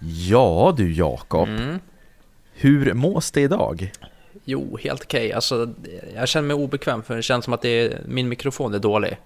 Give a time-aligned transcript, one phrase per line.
[0.00, 1.78] Ja du Jakob, Mm.
[2.54, 3.92] hur mås det idag?
[4.44, 5.32] Jo, helt okej.
[5.32, 5.70] Alltså,
[6.14, 9.16] jag känner mig obekväm för det känns som att det är, min mikrofon är dålig.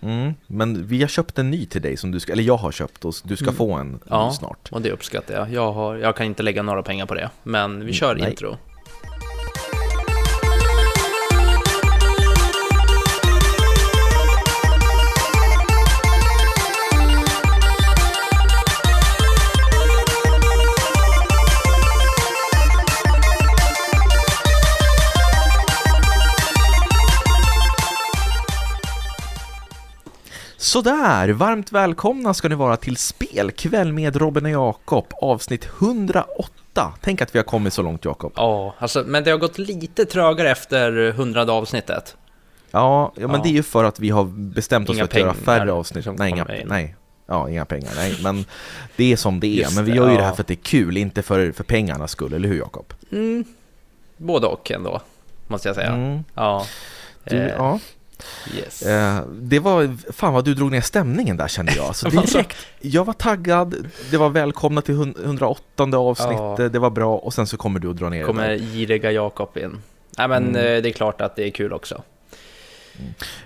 [0.00, 2.72] Mm, men vi har köpt en ny till dig som du ska, eller jag har
[2.72, 4.32] köpt och du ska få en Ja.
[4.32, 4.68] snart.
[4.72, 5.52] Och det uppskattar jag.
[5.52, 8.30] Jag, har, jag kan inte lägga några pengar på det, men vi kör nej.
[8.30, 8.56] intro.
[30.68, 36.92] Sådär, varmt välkomna ska ni vara till Spelkväll med Robin och Jakob, avsnitt 108.
[37.00, 38.32] Tänk att vi har kommit så långt Jakob.
[38.36, 42.16] Ja, alltså, men det har gått lite trögare efter hundrade avsnittet.
[42.70, 43.42] Ja, ja, men Ja.
[43.42, 46.06] det är ju för att vi har bestämt oss Inga för att göra färre avsnitt.
[46.18, 46.96] Nej, inga, nej.
[47.26, 48.18] Ja, inga pengar, nej.
[48.22, 48.44] Men
[48.96, 49.62] det är som det är.
[49.62, 50.18] Just men vi gör ju ja.
[50.18, 52.92] det här för att det är kul, inte för, för pengarnas skull, eller hur Jakob?
[53.12, 53.44] Mm,
[54.16, 55.00] både och ändå,
[55.46, 55.92] måste jag säga.
[55.92, 56.24] Mm.
[56.34, 56.66] Ja.
[57.24, 57.78] Du, Eh, ja.
[58.56, 58.82] Yes.
[58.82, 61.96] Eh, det var, fan vad du drog ner stämningen där kände jag.
[61.96, 63.74] Så direkt, jag var taggad,
[64.10, 66.68] det var välkomna till hun- 108 avsnitt, Ja.
[66.72, 69.56] det var bra och sen så kommer du att dra ner Kommer det giriga Jakob
[69.56, 69.78] in.
[70.18, 70.56] Nej, men Mm.
[70.56, 72.02] eh, det är klart att det är kul också.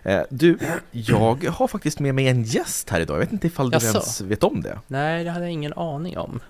[0.03, 0.59] Eh, du,
[0.91, 3.86] jag har faktiskt med mig en gäst här idag, jag vet inte ifall du Jaså?
[3.86, 4.79] ens vet om det?
[4.86, 6.41] Nej, det hade jag ingen aning om.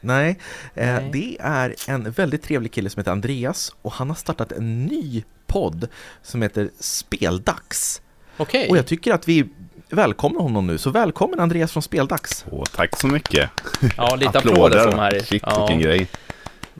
[0.00, 0.38] Nej,
[0.74, 1.10] eh, Nej.
[1.12, 5.22] det är en väldigt trevlig kille som heter Andreas och han har startat en ny
[5.46, 5.88] podd
[6.22, 8.02] som heter Speldags.
[8.36, 8.68] Okej.
[8.70, 9.48] Och jag tycker att vi
[9.90, 12.44] välkomnar honom nu, så välkommen Andreas från Speldags.
[12.50, 13.50] Åh, tack så mycket.
[13.96, 15.20] Ja, lite applåder man här.
[15.20, 15.66] Shit, ja.
[15.66, 16.08] vilken grej.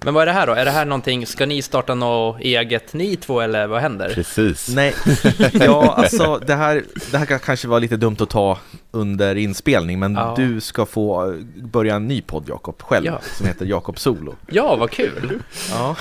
[0.05, 0.53] Men vad är det här då?
[0.53, 4.09] Är det här någonting, ska ni starta något eget ni två eller vad händer?
[4.15, 4.69] Precis.
[4.75, 4.95] Nej,
[5.53, 8.59] ja alltså det här, det här kan kanske vara lite dumt att ta
[8.91, 10.35] under inspelning men Ja.
[10.37, 13.21] du ska få börja en ny podd Jakob själv Ja.
[13.37, 14.35] som heter Jakob Solo.
[14.51, 15.43] Ja, vad kul!
[15.71, 15.97] Ja.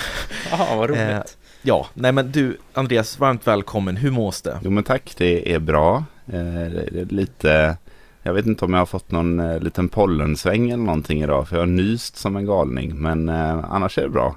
[0.51, 1.01] Ja, vad roligt.
[1.01, 1.19] Eh,
[1.61, 4.59] ja, nej men du Andreas, varmt välkommen, hur mås det?
[4.63, 6.03] Jo men tack, det är bra.
[6.27, 7.77] Eh, det det är lite,
[8.23, 11.47] jag vet inte om jag har fått någon eh, liten pollensväng eller någonting idag.
[11.47, 12.95] För jag har nyst som en galning.
[13.01, 14.35] Men eh, annars är det bra.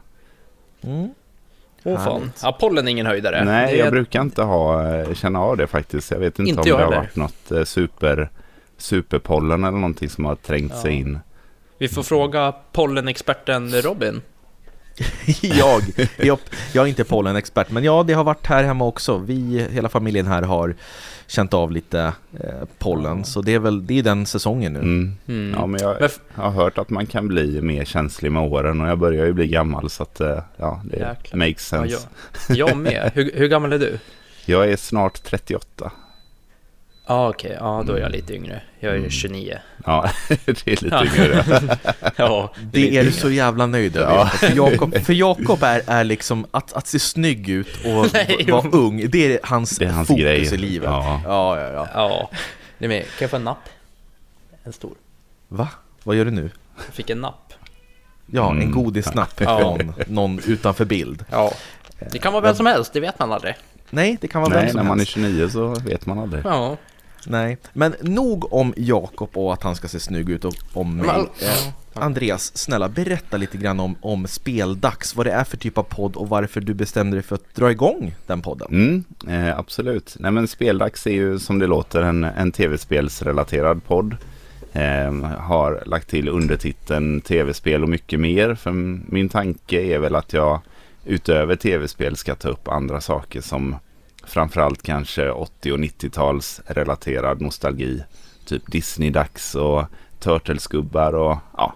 [0.83, 1.09] Mm.
[1.85, 2.33] Åh fan.
[2.43, 3.45] Ja, pollen är ingen höjdare.
[3.45, 6.11] Nej, Det jag brukar inte ha, eh, känna av det faktiskt.
[6.11, 8.31] Jag vet inte, Inte om det har varit något eh, super,
[8.77, 10.83] superpollen eller någonting som har trängt Ja.
[10.83, 11.19] sig in.
[11.79, 14.23] Vi får fråga pollenexperten Robin.
[15.43, 15.83] jag,
[16.17, 16.39] jag,
[16.73, 19.19] jag är inte pollenexpert men ja, det har varit här hemma också.
[19.19, 20.75] Vi, hela familjen här har
[21.31, 24.79] känt av lite eh, pollen så det är väl, det är den säsongen nu.
[24.79, 25.13] Mm.
[25.29, 25.55] Mm.
[25.59, 28.81] Ja, men jag Men f- har hört att man kan bli mer känslig med åren
[28.81, 31.39] och jag börjar ju bli gammal så att eh, ja, det Jäklar.
[31.39, 32.09] makes ja, sense.
[32.49, 33.11] jag, jag med.
[33.15, 33.99] Hur, hur gammal är du?
[34.47, 35.93] Jag är snart 38.
[37.11, 37.57] Ja, okej.
[37.61, 38.63] Ja, då är jag lite yngre.
[38.81, 39.11] Jag är Mm.
[39.11, 39.59] 29.
[39.87, 41.05] Ja, det är lite Ja.
[41.05, 41.45] yngre.
[42.17, 44.27] Ja, Det är du så jävla nöjd över Ja.
[44.27, 48.47] För Jakob, för Jakob är, är liksom att, att se snygg ut och Nej.
[48.51, 50.55] vara ung, det är hans, Det är hans fokus grej.
[50.55, 50.89] i livet.
[50.91, 51.21] Ja.
[51.25, 51.89] Ja, ja, ja.
[51.95, 52.31] Ja.
[52.79, 53.03] Det är med.
[53.03, 53.69] Kan jag få en napp?
[54.65, 54.95] En stor.
[55.49, 55.69] Va?
[56.03, 56.51] Vad gör du nu?
[56.87, 57.53] Jag fick en napp.
[58.27, 58.73] Ja, en Mm.
[58.73, 59.59] godisnapp Ja.
[59.61, 61.25] från någon utanför bild.
[61.31, 61.53] Ja.
[62.13, 63.55] Det kan vara vem som helst, det vet man aldrig.
[63.91, 65.13] Nej, det kan vara vem Nej, som när man är helst.
[65.13, 66.45] 29 så vet man aldrig.
[66.45, 66.77] Ja.
[67.27, 71.07] Nej, men nog om Jakob och att han ska se snygg ut och om mig.
[71.07, 71.27] Men- Eh,
[71.95, 72.01] ja.
[72.03, 76.17] Andreas, snälla berätta lite grann om, om Speldags, vad det är för typ av podd
[76.17, 78.69] och varför du bestämde dig för att dra igång den podden.
[78.71, 79.05] Mm,
[79.47, 80.17] eh, absolut.
[80.19, 84.17] Nej men Speldags är ju som det låter en, en tv-spelsrelaterad podd.
[84.73, 88.55] Eh, har lagt till undertiteln tv-spel och mycket mer.
[88.55, 88.71] För
[89.13, 90.61] min tanke är väl att jag
[91.05, 93.77] utöver tv-spel ska ta upp andra saker som
[94.31, 98.03] framförallt kanske 80 och 90-tals relaterad nostalgi.
[98.45, 99.85] Typ Disney-dags och
[100.19, 101.75] Turtles-gubbar och ja,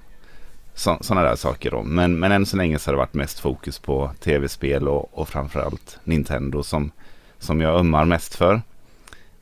[0.75, 1.83] sådana där saker då.
[1.83, 5.29] Men, men än så länge så har det varit mest fokus på tv-spel och, och
[5.29, 6.91] framförallt Nintendo som,
[7.39, 8.63] som jag ömmar mest för.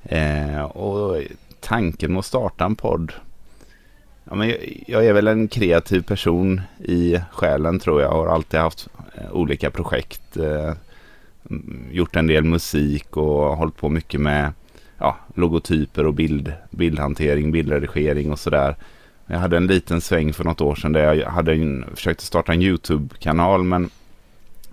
[0.02, 1.22] Eh, och
[1.60, 3.12] tanken med att starta en podd.
[4.24, 8.12] Ja, men jag, jag är väl en kreativ person i själen tror jag.
[8.12, 10.36] Jag har alltid haft eh, olika projekt.
[10.36, 10.72] Eh,
[11.50, 14.52] Mm, gjort en del musik och hållit på mycket med
[14.98, 18.76] ja, logotyper och bild, bildhantering, bildredigering och sådär.
[19.26, 22.52] Jag hade en liten sväng för något år sedan där jag hade en, försökte starta
[22.52, 23.90] en YouTube-kanal men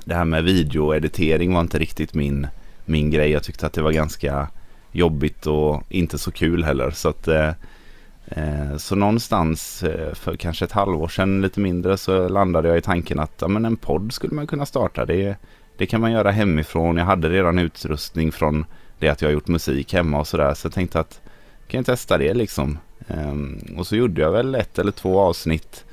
[0.06, 2.48] det här med videoeditering var inte riktigt min,
[2.86, 3.32] min grej.
[3.32, 4.48] Jag tyckte att det var ganska
[4.92, 6.92] jobbigt och inte så kul heller.
[6.92, 7.50] Så, att, eh,
[8.28, 12.82] eh så någonstans eh, för kanske ett halvår sedan lite mindre så landade jag i
[12.82, 15.06] tanken att ja, men en podd skulle man kunna starta.
[15.06, 15.38] Det,
[15.80, 16.98] det kan man göra hemifrån.
[16.98, 18.66] Jag hade redan utrustning från
[19.00, 20.54] det att jag har gjort musik hemma och sådär.
[20.54, 21.22] Så jag tänkte att
[21.68, 22.78] kan jag testa det liksom.
[23.08, 25.86] Um, och så gjorde jag väl ett eller två avsnitt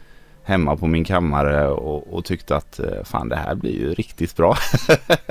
[0.46, 4.36] hemma på min kammare och, och tyckte att eh, fan det här blir ju riktigt
[4.36, 4.56] bra.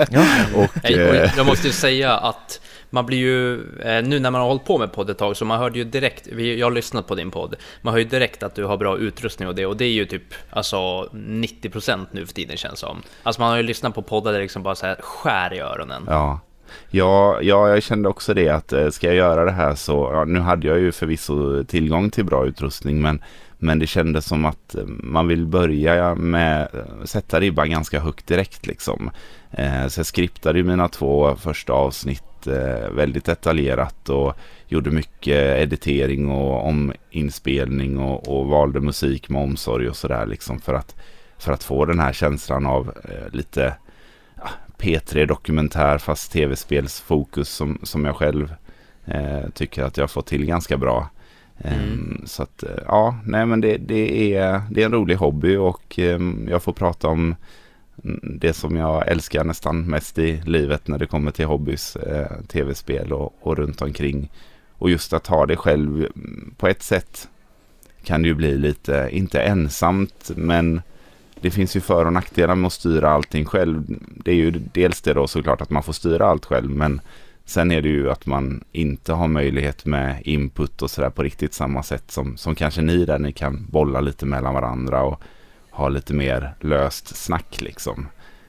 [0.09, 0.25] Ja.
[0.55, 4.31] och, Nej, och eh, jag måste ju säga att man blir ju, eh, nu när
[4.31, 6.65] man har hållit på med podd ett tag, så man hörde ju direkt, vi- jag
[6.65, 9.55] har lyssnat på din podd, man hör ju direkt att du har bra utrustning och
[9.55, 13.01] det, och det är ju typ alltså 90% nu för tiden känns som.
[13.23, 15.59] Alltså man har ju lyssnat på poddar där det liksom bara så här skär i
[15.59, 16.03] öronen.
[16.07, 16.39] Ja.
[16.89, 20.39] Ja, ja, jag kände också det att ska jag göra det här så, ja, nu
[20.39, 23.21] hade jag ju förvisso tillgång till bra utrustning men,
[23.57, 26.67] men det kändes som att eh, man vill börja med,
[27.03, 29.11] sätta ribban ganska högt direkt liksom.
[29.51, 34.33] Eh, så jag skriptade ju mina två första avsnitt eh, väldigt detaljerat och
[34.67, 40.73] gjorde mycket editering och ominspelning och, och valde musik med omsorg och sådär liksom för
[40.73, 40.95] att,
[41.37, 42.91] för att få den här känslan av
[43.31, 43.75] lite
[44.77, 48.55] P3 dokumentär fast tv-spelsfokus som, som jag själv
[49.05, 51.09] eh, tycker att jag har fått till ganska bra.
[51.57, 51.79] Mm.
[51.79, 55.55] Ehm, så att eh, ja, nej men det, det, är, det är en rolig hobby
[55.55, 57.35] och ehm, jag får prata om
[58.03, 62.41] mm, det som jag älskar nästan mest i livet när det kommer till hobbys, eh,
[62.47, 64.31] tv-spel och, och runt omkring.
[64.77, 67.27] Och just att ha det själv mm, på ett sätt
[68.03, 70.81] kan det ju bli lite, inte ensamt, men
[71.41, 73.83] det finns ju för och nackdelar med att styra allting själv.
[74.23, 77.01] Det är ju dels det då såklart att man får styra allt själv, men
[77.45, 81.53] sen är det ju att man inte har möjlighet med input och sådär på riktigt
[81.53, 85.21] samma sätt som, som kanske ni där ni kan bolla lite mellan varandra och
[85.71, 88.07] ha lite mer löst snack liksom.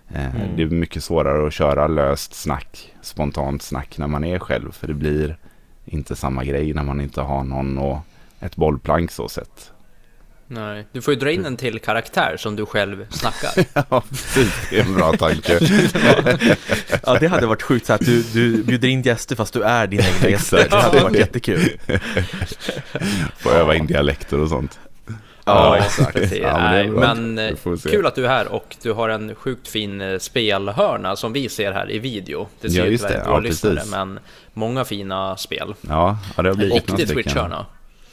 [0.08, 0.56] Eh, Mm.
[0.56, 4.86] Det är mycket svårare att köra löst snack, spontant snack när man är själv, för
[4.86, 5.36] det blir
[5.84, 7.98] inte samma grej när man inte har någon och
[8.40, 9.72] ett bollplank så sett.
[10.48, 13.50] Nej, du får ju dra in en till karaktär som du själv snackar.
[13.90, 14.52] Ja, precis.
[14.70, 15.58] Det är en bra tanke.
[17.06, 19.82] ja, det hade varit sjukt så att du, du bjuder in gäster fast du är
[19.84, 20.56] egna gäster.
[20.56, 20.70] Exakt.
[20.70, 21.70] Det hade varit jättekul.
[23.36, 24.78] Få öva in dialekter och sånt.
[25.44, 26.32] Ja, exakt.
[26.32, 29.68] Ja, men nej, men får kul att du är här och du har en sjukt
[29.68, 32.48] fin eh, spelhörna som vi ser här i video.
[32.60, 33.90] Det ser Ja, ju tyvärr inte våra Ja, lyssnare, precis.
[33.90, 34.18] men
[34.52, 35.74] många fina spel.
[35.80, 37.08] Ja, det har blivit Och ditt stycken.
[37.32, 37.66] Switch-hörna.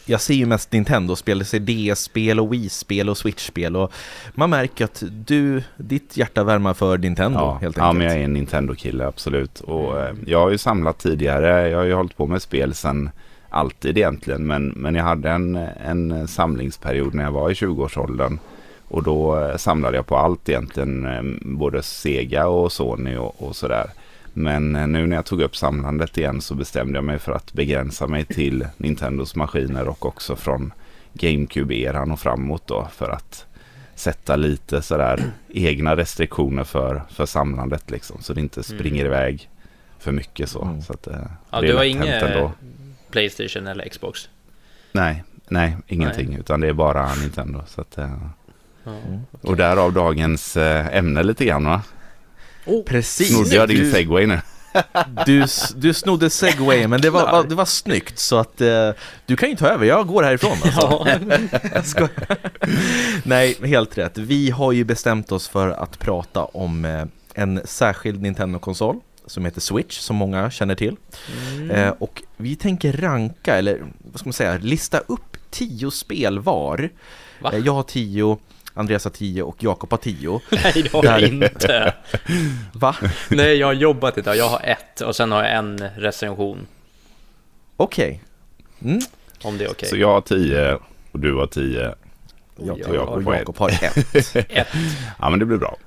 [0.06, 3.92] Jag ser ju mest Nintendo-spel, det ser DS-spel och Wii-spel och Switch-spel och
[4.34, 7.98] man märker att du, ditt hjärta värmar för Nintendo Ja, helt ja, enkelt.
[7.98, 9.60] men jag är en Nintendo-kille, absolut.
[9.60, 11.70] Och eh, jag har ju samlat tidigare.
[11.70, 13.10] Jag har ju hållit på med spel sedan
[13.50, 14.48] alltid egentligen.
[14.48, 15.56] Men, men jag hade en,
[15.86, 18.40] en samlingsperiod när jag var i 20-årsåldern.
[18.88, 21.06] Och då eh, samlade jag på allt egentligen.
[21.06, 23.86] eh, Både Sega och Sony och, och sådär.
[24.34, 27.54] Men eh, nu när jag tog upp samlandet igen så bestämde jag mig för att
[27.54, 30.74] begränsa mig till Nintendos maskiner och också från
[31.14, 32.88] GameCube-eran och framåt då.
[32.92, 33.46] För att
[33.96, 38.22] sätta lite sådär egna restriktioner för, för samlandet liksom.
[38.22, 39.50] Så det inte springer iväg
[40.00, 40.62] för mycket så.
[40.62, 40.82] Mm.
[40.82, 41.16] så att, eh,
[41.50, 42.52] Ja, du har inget.
[43.12, 44.30] Playstation eller Xbox?
[44.92, 46.36] Nej, nej, ingenting.
[46.36, 47.62] Utan det är bara Nintendo.
[47.68, 48.18] Så att, eh,
[48.86, 48.92] Ja.
[48.92, 49.20] Mm.
[49.42, 51.82] och därav dagens ämne lite grann va?
[52.66, 53.28] Oh, Precis!
[53.28, 54.40] Snodde jag din du, segway nu?
[55.26, 55.46] du,
[55.76, 58.90] du snodde segway, men det var, det var snyggt så att eh,
[59.26, 61.06] du kan ju ta över, jag går härifrån alltså.
[61.98, 62.08] Ja.
[63.24, 64.18] Nej, helt rätt.
[64.18, 69.62] Vi har ju bestämt oss för att prata om eh, en särskild Nintendo-konsol som heter
[69.62, 70.96] Switch, som många känner till.
[71.56, 71.72] Mm.
[71.72, 76.90] Eh, och vi tänker ranka, eller vad ska man säga, lista upp tio spel var.
[77.42, 77.52] Va?
[77.54, 78.38] Eh, jag har tio,
[78.74, 80.42] Andreas har tio och Jakob har tio.
[80.52, 81.94] Nej, det har jag inte.
[82.74, 82.96] Va?
[83.30, 84.38] Nej, jag har jobbat idag.
[84.38, 86.68] Jag har ett och sen har jag en recension.
[87.78, 88.22] Okej.
[88.82, 89.00] Mm.
[89.44, 89.90] Om det är okej.
[89.90, 90.80] Så jag har tio
[91.12, 91.96] och du har tio.
[92.58, 94.36] Jag Ja, tror Jakob och har Jakob har ett.
[94.36, 94.68] Ett.
[95.20, 95.78] Ja men det blir bra.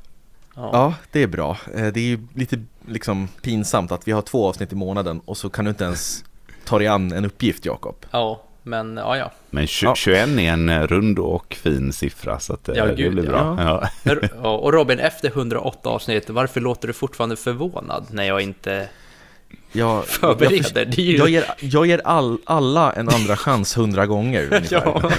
[0.55, 0.71] Ja.
[0.73, 1.57] Ja, det är bra.
[1.75, 5.37] Eh, Det är ju lite liksom pinsamt att vi har två avsnitt i månaden och
[5.37, 6.25] så kan du inte ens
[6.65, 7.97] ta dig an en uppgift, Jakob.
[8.11, 9.31] ja, men ja, ja.
[9.51, 9.95] Men tju- Ja.
[9.95, 13.25] 21 är en eh, rund och fin siffra så att, eh, Ja, det gud, blir
[13.25, 13.31] ja.
[13.31, 13.89] bra.
[14.43, 14.49] Ja.
[14.51, 18.89] Och Robin, efter 108 avsnitt, varför låter du fortfarande förvånad när jag inte
[19.73, 20.85] Jag, förbereder?
[20.87, 21.17] jag, ju...
[21.17, 25.13] jag ger, jag ger all, alla en andra chans hundra gånger ungefär.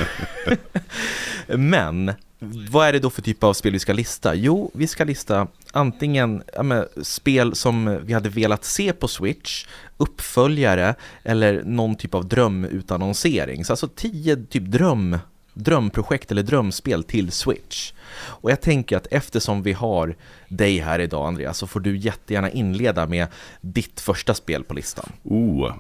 [1.57, 4.35] Men, vad är det då för typ av spel vi ska lista?
[4.35, 9.65] Jo, vi ska lista antingen ja, men, spel som vi hade velat se på Switch,
[9.97, 13.65] uppföljare eller någon typ av drömutannonsering.
[13.65, 15.17] Så alltså tio typ dröm,
[15.53, 17.93] drömprojekt eller drömspel till Switch.
[18.19, 20.15] Och jag tänker att eftersom vi har
[20.47, 23.27] dig här idag Andreas så får du jättegärna inleda med
[23.61, 25.11] ditt första spel på listan.
[25.23, 25.73] Oh.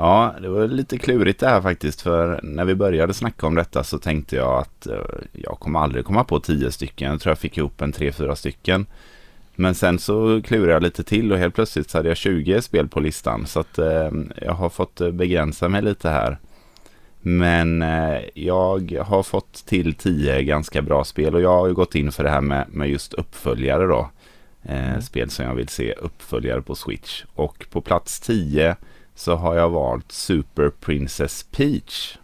[0.00, 2.00] Ja, det var lite klurigt det här faktiskt.
[2.00, 4.94] För när vi började snacka om detta så tänkte jag att eh,
[5.32, 7.10] jag kommer aldrig komma på tio stycken.
[7.10, 8.86] Jag tror jag fick ihop en tre, fyra stycken.
[9.54, 12.88] Men sen så klurade jag lite till och helt plötsligt så hade jag 20 spel
[12.88, 13.46] på listan.
[13.46, 16.38] Så att eh, jag har fått eh, begränsa mig lite här.
[17.20, 21.94] Men eh, jag har fått till tio ganska bra spel och jag har ju gått
[21.94, 24.10] in för det här med, med just uppföljare då.
[24.62, 25.02] Eh, mm.
[25.02, 27.24] Spel som jag vill se uppföljare på Switch.
[27.34, 28.76] Och på plats 10
[29.20, 32.16] så har jag valt Super Princess Peach.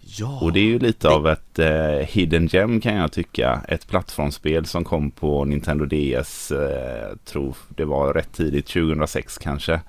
[0.00, 1.14] Ja, och det är ju lite det...
[1.14, 3.60] av ett eh, hidden gem kan jag tycka.
[3.68, 9.80] Ett plattformsspel som kom på Nintendo DS, eh, tror det var rätt tidigt, 2006 kanske.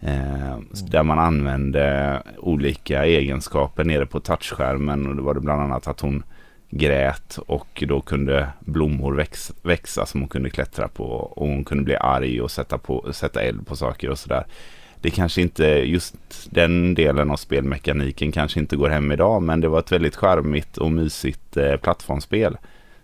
[0.00, 0.66] Eh, mm.
[0.90, 6.00] Där man använde olika egenskaper nere på touchskärmen och det var det bland annat att
[6.00, 6.22] hon
[6.70, 11.84] grät och då kunde blommor växa, växa som hon kunde klättra på och hon kunde
[11.84, 14.44] bli arg och sätta, på, sätta eld på saker och sådär.
[15.00, 16.14] Det kanske inte, just
[16.50, 20.76] den delen av spelmekaniken kanske inte går hem idag men det var ett väldigt charmigt
[20.76, 22.56] och mysigt eh, plattformsspel.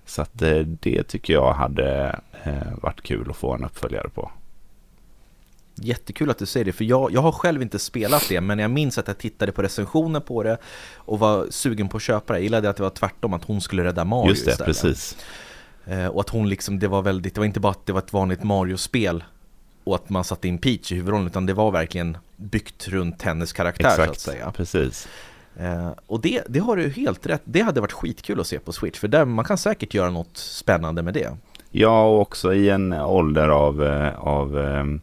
[0.07, 4.31] Så att eh, det tycker jag hade eh, varit kul att få en uppföljare på.
[5.77, 8.71] Jättekul att du säger det, för jag, jag har själv inte spelat det, men jag
[8.71, 10.59] minns att jag tittade på recensioner på det
[10.97, 12.39] och var sugen på att köpa det.
[12.39, 14.67] Jag gillade att det var tvärtom, att hon skulle rädda Mario Just det, istället.
[14.67, 15.17] precis.
[15.87, 18.01] Eh, och att hon liksom, det var väldigt, det var inte bara att det var
[18.01, 19.25] ett vanligt Mario-spel
[19.85, 23.53] och att man satte in Peach i huvudrollen, utan det var verkligen byggt runt hennes
[23.53, 24.53] karaktär Exakt, så att säga.
[24.57, 25.09] precis.
[25.57, 28.73] Eh, och det, det har du helt rätt, det hade varit skitkul att se på
[28.73, 31.37] Switch, för där man kan säkert göra något spännande med det.
[31.71, 35.01] Ja, och också i en ålder av, eh, av um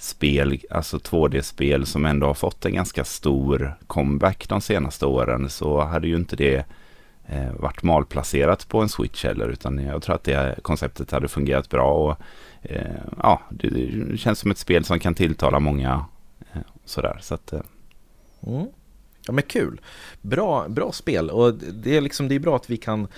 [0.00, 5.80] spel, alltså 2D-spel som ändå har fått en ganska stor comeback de senaste åren så
[5.80, 6.64] hade ju inte det
[7.26, 11.68] eh, varit malplacerat på en Switch heller utan jag tror att det konceptet hade fungerat
[11.68, 12.18] bra och
[13.18, 16.04] ja, det, känns som ett spel som kan tilltala många
[16.52, 17.60] eh, sådär så att eh.
[18.46, 18.66] mm.
[19.26, 19.80] Ja men kul,
[20.20, 23.08] bra, bra spel och det är liksom det är bra att vi kan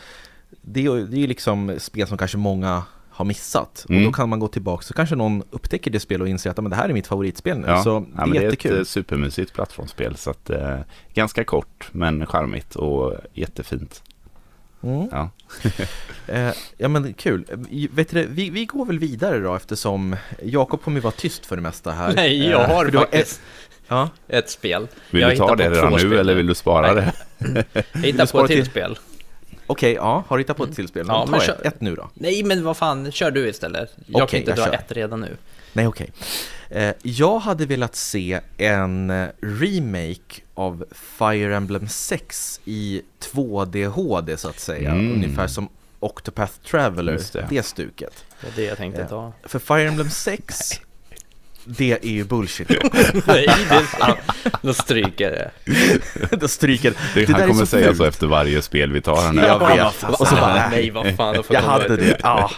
[0.63, 2.83] det är, det är liksom spel som kanske många
[3.13, 3.87] har missat.
[3.89, 4.03] Mm.
[4.03, 6.57] Och då kan man gå tillbaka så kanske någon upptäcker det spel och inser att
[6.57, 7.67] men det här är mitt favoritspel nu.
[7.67, 8.71] Ja, så det ja, är det jättekul.
[8.71, 10.17] Det är ett eh, supermysigt plattformsspel.
[10.17, 10.79] Så att, eh,
[11.15, 14.03] ganska kort men charmigt och jättefint.
[14.83, 15.09] Mm.
[15.11, 15.31] Ja.
[16.27, 17.45] eh, ja men kul.
[17.91, 21.63] Vet du, vi, vi går väl vidare då eftersom Jakob kommer vara tyst för det
[21.63, 22.13] mesta här.
[22.15, 23.41] Nej, jag har eh, faktiskt ett,
[23.89, 24.09] ja.
[24.29, 24.87] ett spel.
[25.11, 27.13] Vill jag du ta det redan nu eller vill du spara Nej.
[27.39, 27.65] det?
[27.93, 28.99] jag hittar på ett till spel.
[29.67, 31.07] Okej, ja, har du hittat på ett till spel?
[31.09, 31.53] Ja, ta kör...
[31.53, 32.11] ett, ett, nu då.
[32.15, 33.95] Nej, men vad fan, kör du istället.
[34.07, 34.75] Jag okay, kan inte dra kör.
[34.75, 35.37] ett redan nu.
[35.73, 36.11] Nej, okej.
[36.69, 36.83] Okay.
[36.83, 44.37] Eh, jag hade velat se en eh, remake av Fire Emblem 6 i 2D HD
[44.37, 44.91] så att säga.
[44.91, 45.13] Mm.
[45.13, 45.69] Ungefär som
[46.01, 47.47] Octopath Traveler, det.
[47.51, 48.25] det stuket.
[48.41, 49.27] Det är det jag tänkte ta.
[49.27, 50.81] Eh, för Fire Emblem 6
[51.65, 52.69] Det är ju bullshit.
[53.27, 54.17] Nej, det
[54.63, 55.51] Då stryker det.
[56.37, 57.27] Då stryker det.
[57.27, 57.97] det han kommer säga fult.
[57.97, 59.17] så efter varje spel vi tar.
[59.17, 59.47] här.
[59.47, 60.21] Jag vet.
[60.21, 61.45] Och så bara, nej vad fan.
[61.51, 62.19] Jag hade det.
[62.23, 62.51] Ja.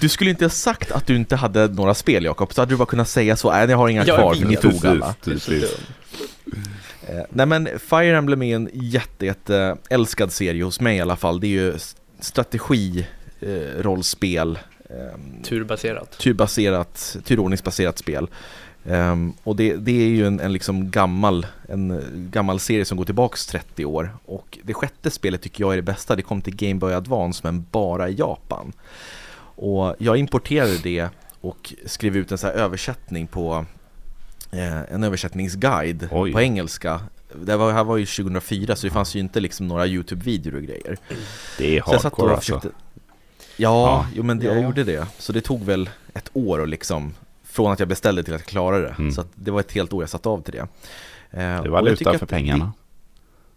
[0.00, 2.76] Du skulle inte ha sagt att du inte hade några spel Jakob, så hade du
[2.76, 5.14] bara kunnat säga så, nej jag har inga kvar, ni tog alla.
[7.08, 11.16] Eh, nej men Fire Emblem är en jätte, jätte älskad serie hos mig i alla
[11.16, 11.40] fall.
[11.40, 11.74] Det är ju
[12.20, 13.06] strategi,
[13.40, 14.58] eh, rollspel,
[14.92, 16.18] Um, turbaserat.
[16.18, 18.28] Turbaserat, turordningsbaserat spel.
[18.84, 23.04] Um, och det, det, är ju en, en, liksom gammal, en gammal serie som går
[23.04, 24.16] tillbaks 30 år.
[24.24, 26.16] Och det sjätte spelet tycker jag är det bästa.
[26.16, 28.72] Det kom till Game Boy Advance men bara i Japan.
[29.54, 31.08] Och jag importerade det
[31.40, 33.64] och skrev ut en så översättning på eh,
[34.52, 36.32] en översättningsguide Oj.
[36.32, 37.00] på engelska
[37.34, 40.62] det var, här var ju 2004 så det fanns ju inte liksom några YouTube-videor och
[40.62, 40.98] grejer.
[41.58, 42.60] Det är hardcore alltså.
[42.64, 42.70] Ja,
[43.56, 44.06] ja.
[44.14, 45.06] Jo, men det, jag gjorde det.
[45.18, 48.78] Så det tog väl ett år och liksom från att jag beställde till att klara
[48.78, 48.94] det.
[48.98, 49.12] Mm.
[49.12, 50.66] Så det var ett helt år jag satt av till det.
[51.30, 52.72] Eh, det var luta för pengarna.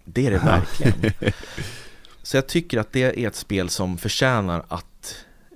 [0.03, 1.13] Det, det är det verkligen.
[2.23, 4.85] så jag tycker att det är ett spel som förtjänar att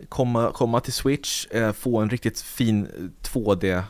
[0.09, 2.89] komma, komma till Switch, eh, få en riktigt fin eh,
[3.21, 3.83] 2D eh,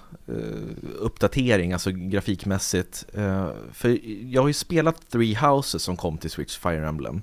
[0.99, 3.05] uppdatering, alltså grafikmässigt.
[3.13, 7.21] Eh, för jag har ju spelat Three Houses som kom till Switch Fire Emblem.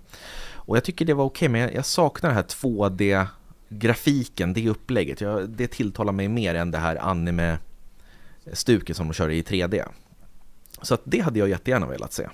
[0.52, 4.68] Och jag tycker det var okej, okay, men jag, jag, saknar den här 2D-grafiken, det
[4.68, 5.20] upplägget.
[5.20, 9.84] Jag, det tilltalar mig mer än det här anime-stuket som de kör i 3D.
[10.82, 12.28] Så att det hade jag jättegärna velat se.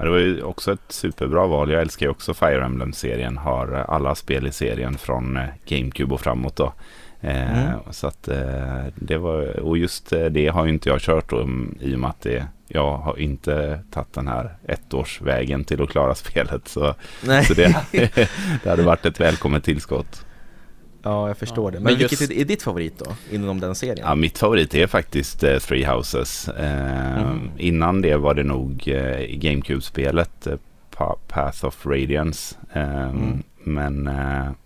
[0.00, 1.70] Ja, det var ju också ett superbra val.
[1.70, 3.36] Jag älskar ju också Fire Emblem-serien.
[3.36, 6.72] Har alla spel i serien från eh, GameCube och framåt då.
[7.20, 7.78] Eh, mm.
[7.90, 11.48] Så att eh, det var, och just det har ju inte jag kört då,
[11.80, 16.14] i och med att det jag har inte tagit den här ettårsvägen till att klara
[16.24, 16.68] spelet.
[16.68, 17.44] Så, Nej.
[17.44, 17.76] så det,
[18.62, 20.26] det hade varit ett välkommet tillskott.
[21.02, 21.70] Ja, jag förstår ja.
[21.70, 21.84] det.
[21.84, 22.20] Men, Men just...
[22.20, 24.06] vilket är, ditt favorit då, inom den serien?
[24.08, 26.48] Ja, mitt favorit är faktiskt uh, Three Houses.
[26.48, 27.50] Uh, mm.
[27.58, 30.54] Innan det var det nog uh, GameCube-spelet uh,
[31.28, 32.56] Path of Radiance.
[32.72, 33.42] Mm.
[33.64, 34.10] Men,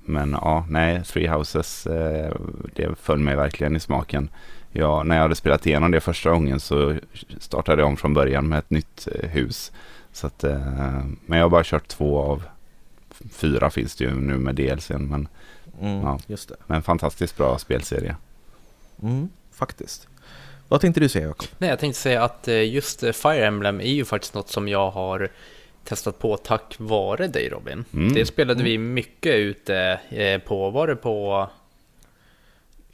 [0.04, 1.86] men ja, nej, Three Houses,
[2.74, 4.28] det föll mig verkligen i smaken.
[4.72, 6.96] jag, när jag hade spelat igenom det första gången så
[7.38, 9.72] startade jag om från början med ett nytt eh, hus.
[10.12, 10.58] Så att, eh,
[11.26, 12.42] men jag har bara kört två av
[13.30, 15.02] fyra finns det ju nu med DLCn.
[15.08, 15.28] Men,
[15.80, 16.18] Mm, Ja.
[16.26, 16.56] Just det.
[16.66, 18.16] men fantastiskt bra spelserie.
[19.02, 20.08] Mm, faktiskt.
[20.68, 21.48] Vad tänkte du säga Jakob?
[21.58, 24.68] Nej, jag tänkte säga att eh, just eh, Fire Emblem är ju faktiskt något som
[24.68, 25.28] jag har
[25.84, 27.84] testat på tack vare dig Robin.
[27.92, 28.12] Mm.
[28.14, 31.48] Det spelade vi mycket ute eh, på, var det på,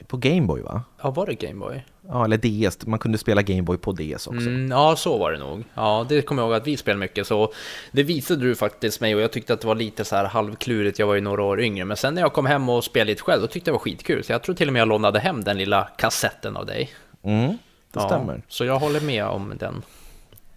[0.07, 0.83] På Gameboy va?
[1.03, 1.85] ja var det Gameboy?
[2.09, 2.37] Ja, eller
[2.69, 2.87] DS.
[2.87, 4.31] Man kunde spela Gameboy på DS också.
[4.49, 5.65] Mm, ja, så var det nog.
[5.75, 7.27] Ja, det kommer jag ihåg att vi spelade mycket.
[7.27, 7.53] Så
[7.93, 10.99] det visade du faktiskt mig och jag tyckte att det var lite så här halvklurigt.
[10.99, 11.85] Jag var ju några år yngre.
[11.85, 13.83] Men sen när jag kom hem och spelade lite själv, då tyckte jag det var
[13.85, 14.25] skitkul.
[14.25, 16.91] Så jag tror till och med jag lånade hem den lilla kassetten av dig.
[17.23, 17.57] Mm, det
[17.93, 18.43] Ja, stämmer.
[18.49, 19.83] Så jag håller med om den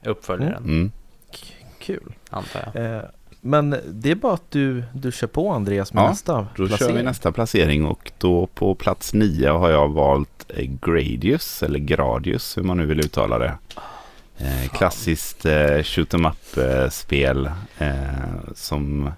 [0.06, 0.92] uppföljaren, Mm.
[1.32, 1.38] K-
[1.80, 2.14] Kul.
[2.30, 2.96] antar jag.
[2.96, 3.02] Eh,
[3.46, 6.68] men det är bara att du, du kör på Andreas med Ja, nästa Då kör
[6.68, 6.96] placering.
[6.98, 12.58] vi nästa placering och då på plats nio har jag valt eh, Gradius eller Gradius
[12.58, 13.58] hur man nu vill uttala det.
[14.38, 17.94] Eh, klassiskt eh, shoot em up eh, spel eh,
[18.56, 19.12] som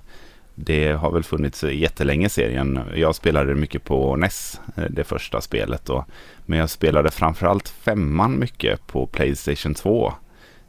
[0.56, 2.80] det har väl funnits jättelänge i serien.
[2.96, 6.06] Jag spelade mycket på NES, eh, det första spelet då.
[6.46, 10.14] Men jag spelade framförallt femman mycket på Playstation 2.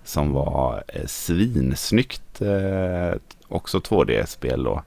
[0.05, 4.83] Som var eh, svinsnyggt, eh, också 2D-spel då.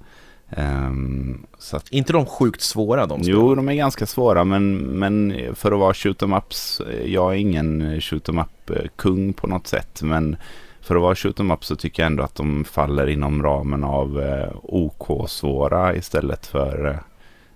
[1.58, 3.42] Så att, inte de sjukt svåra de spelen?
[3.42, 7.34] jo, de är ganska svåra men, men för att vara shoot em ups, eh, jag
[7.34, 10.02] är ingen shoot em up-kung på något sätt.
[10.02, 10.38] Men
[10.82, 13.84] för att vara shoot em up så tycker jag ändå att de faller inom ramen
[13.84, 16.96] av eh, OK-svåra istället för eh,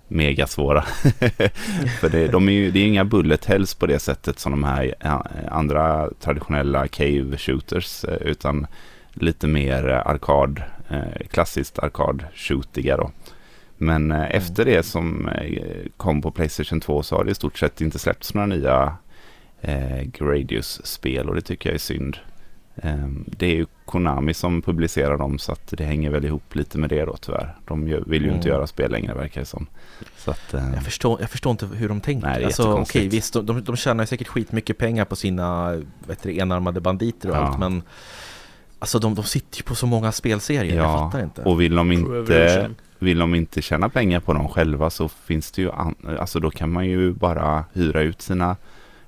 [0.08, 0.82] megasvåra.
[2.00, 4.64] för det, de är ju, det är inga bullet hells på det sättet som de
[4.64, 5.20] här eh,
[5.52, 8.68] andra traditionella cave shooters eh, utan
[9.14, 13.12] lite mer eh, arkad, eh, klassiskt arkad-shootiga då.
[13.78, 15.30] Men eh, efter det som
[15.98, 18.98] kom på Playstation 2 så har det i stort sett inte släppts några nya
[19.62, 22.18] eh, Gradius-spel och det tycker jag är synd.
[22.76, 26.78] Eh, det är ju Konami som publicerar dem så att det hänger väl ihop lite
[26.78, 27.56] med det då tyvärr.
[27.68, 28.56] De gör, vill ju inte Mm.
[28.58, 29.68] göra spel längre verkar det som.
[30.18, 32.28] Så att, eh, Jag förstår, jag förstår inte hur de tänker.
[32.28, 35.72] Nej, det är alltså, okej, visst, de, de, de tjänar säkert skitmycket pengar på sina
[36.08, 37.40] vet du, enarmade banditer och Ja.
[37.40, 37.82] allt, men
[38.84, 41.42] alltså de, de sitter ju på så många spelserier, jag fattar inte.
[41.44, 42.70] och vill de inte
[43.00, 46.52] vill de inte tjäna pengar på dem själva så finns det ju, an- alltså då
[46.52, 48.56] kan man ju bara hyra ut sina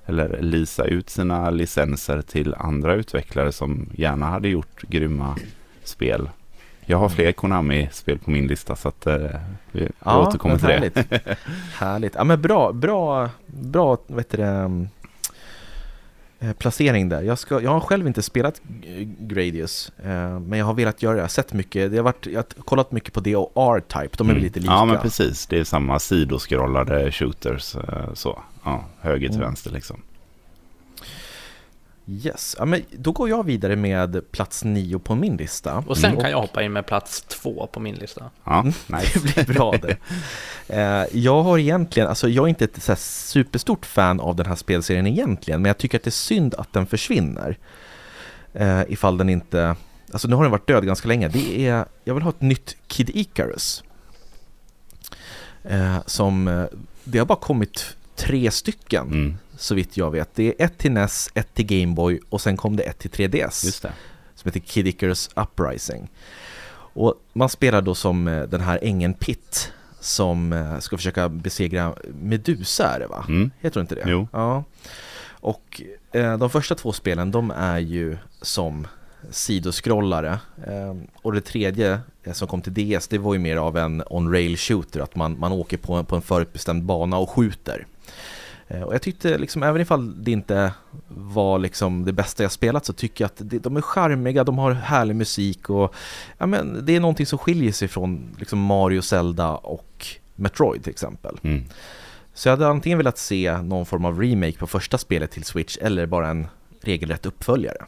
[0.06, 5.36] eller lisa ut sina licenser till andra utvecklare som gärna hade gjort grymma
[5.84, 6.28] spel.
[6.88, 9.16] Jag har fler Konami-spel på min lista så att eh,
[9.72, 10.72] vi ja, återkommer till det.
[10.72, 10.98] härligt.
[11.74, 12.14] härligt.
[12.14, 14.68] Ja men bra, bra, bra, vet du det, eh,
[16.58, 17.22] placering där.
[17.22, 21.12] Jag, ska, jag har själv inte spelat eh, Gradius, eh, men jag har velat göra
[21.12, 21.18] det.
[21.18, 24.14] Jag har sett mycket, det har varit, jag har kollat mycket på det och R-Type,
[24.18, 24.72] de är väl lite lika.
[24.72, 24.78] Mm.
[24.88, 27.76] Ja men precis, det är samma sidoskrollade shooters.
[27.76, 29.48] eh, Så, ja, höger till Mm.
[29.48, 30.02] vänster liksom.
[32.08, 35.84] Yes, ja, men då går jag vidare med plats nio på min lista.
[35.86, 36.22] Och sen Mm.
[36.22, 38.30] kan jag hoppa in med plats två på min lista.
[38.44, 38.72] Ja, Mm.
[38.86, 39.18] nice.
[39.34, 39.96] Det blir bra det.
[40.68, 44.46] Eh, jag har egentligen, alltså jag är inte ett så här superstort fan av den
[44.46, 47.58] här spelserien egentligen, men jag tycker att det är synd att den försvinner.
[48.52, 49.76] Eh, ifall den inte,
[50.12, 51.28] alltså nu har den varit död ganska länge.
[51.28, 53.84] Det är, jag vill ha ett nytt Kid Icarus.
[55.62, 56.66] Eh, som,
[57.04, 60.34] det har bara kommit tre stycken, Mm, så vitt jag vet.
[60.34, 63.64] Det är ett till NES, ett till Gameboy och sen kom det ett till 3DS
[63.66, 63.92] just det.
[64.34, 66.08] som heter Kid Icarus Uprising.
[66.72, 71.94] Och man spelar då som eh, den här ängeln Pitt som eh, ska försöka besegra
[72.22, 73.24] Medusa är det va?
[73.28, 73.50] Mm.
[73.60, 74.04] Heter det inte det?
[74.06, 74.28] Jo.
[74.32, 74.64] Ja.
[75.30, 78.86] Och eh, de första två spelen de är ju som
[79.30, 82.00] sidoskrollare eh, och det tredje
[82.32, 85.52] som kom till DS det var ju mer av en on-rail shooter att man, man
[85.52, 87.86] åker på, en- på en förutbestämd bana och skjuter.
[88.68, 90.72] Eh, Och jag tyckte liksom, även ifall det inte
[91.08, 94.58] var liksom det bästa jag spelat så tycker jag att det, de är charmiga, de
[94.58, 95.94] har härlig musik och
[96.38, 100.90] ja, men det är någonting som skiljer sig från liksom Mario, Zelda och Metroid till
[100.90, 101.38] exempel.
[101.42, 101.64] Mm.
[102.34, 105.78] Så jag hade antingen velat se någon form av remake på första spelet till Switch
[105.80, 106.46] eller bara en
[106.80, 107.84] regelrätt uppföljare.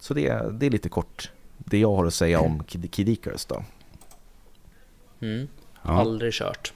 [0.00, 3.44] Så det, det är lite kort det jag har att säga om Kid, Kid Icarus
[3.44, 3.64] då.
[5.20, 5.48] Mm.
[5.82, 5.90] Ja.
[6.00, 6.72] Aldrig kört.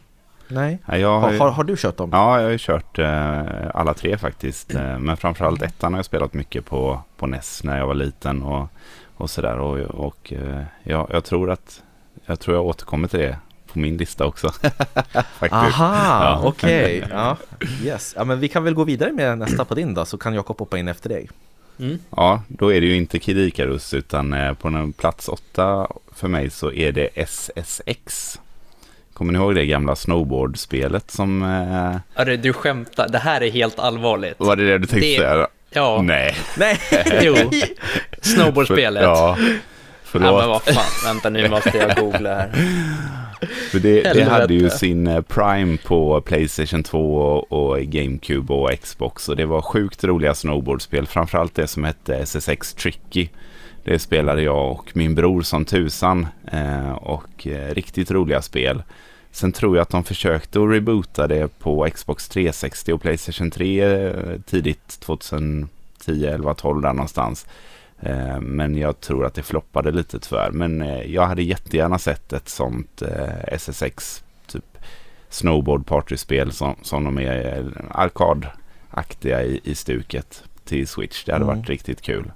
[0.51, 0.79] Nej?
[0.87, 2.11] Ja, jag har, Har, ju- har, har du kört dem?
[2.13, 3.43] Ja, jag har ju kört eh,
[3.75, 4.75] alla tre faktiskt.
[4.75, 8.43] Eh, men framförallt ettan har jag spelat mycket på, på NES när jag var liten
[8.43, 8.69] och,
[9.17, 9.59] och sådär.
[9.59, 11.83] Och, och eh, ja, jag tror att
[12.27, 13.37] jag tror jag återkommer till det
[13.73, 14.51] på min lista också.
[15.13, 15.53] faktiskt.
[15.53, 16.43] Aha, Ja.
[16.45, 17.05] okej.
[17.11, 17.37] Ja,
[17.85, 18.15] yes.
[18.17, 20.59] ja, men vi kan väl gå vidare med nästa på din då, så kan Jakob
[20.59, 21.29] hoppa in efter dig.
[21.79, 21.99] Mm.
[22.17, 26.29] Ja, då är det ju inte Kid Icarus utan eh, på en plats åtta för
[26.29, 28.41] mig så är det SSX.
[29.21, 31.43] Kommer ni ihåg det gamla snowboardspelet som...
[31.43, 34.35] Eh, Arre, du skämtar, det här är helt allvarligt.
[34.39, 35.49] var det det du tänkte Det- säga?
[35.71, 36.35] Ja, Nej.
[36.57, 36.79] Nej!
[37.23, 37.35] jo.
[37.35, 37.53] För,
[38.21, 39.03] Snowboardspelet.
[39.03, 39.47] ja, Ja,
[40.05, 40.41] förlåt.
[40.41, 42.51] men vad fan, vänta nu måste jag googla här.
[43.71, 48.71] För det, det hade ju sin eh, Prime på Playstation 2 och, och GameCube och
[48.83, 49.29] Xbox.
[49.29, 51.07] Och det var sjukt roliga snowboardspel.
[51.07, 53.29] Framförallt det som hette SSX Tricky.
[53.85, 56.27] Det spelade jag och min bror som tusan.
[56.53, 58.83] Eh, och eh, riktigt roliga spel.
[59.33, 63.81] Sen tror jag att de försökte att reboota det på Xbox 360 och Playstation 3
[63.85, 65.67] eh, tidigt 2010,
[66.27, 67.47] 11, 12 där någonstans.
[68.01, 70.51] Eh, Men jag tror att det floppade lite tyvärr.
[70.51, 73.03] Men eh, jag hade jättegärna sett ett sånt
[73.47, 74.79] SSX typ
[75.29, 81.25] snowboard partyspel som, som de är arkadaktiga i, i stuket till Switch.
[81.25, 81.57] Det hade Mm.
[81.59, 82.33] varit riktigt kul.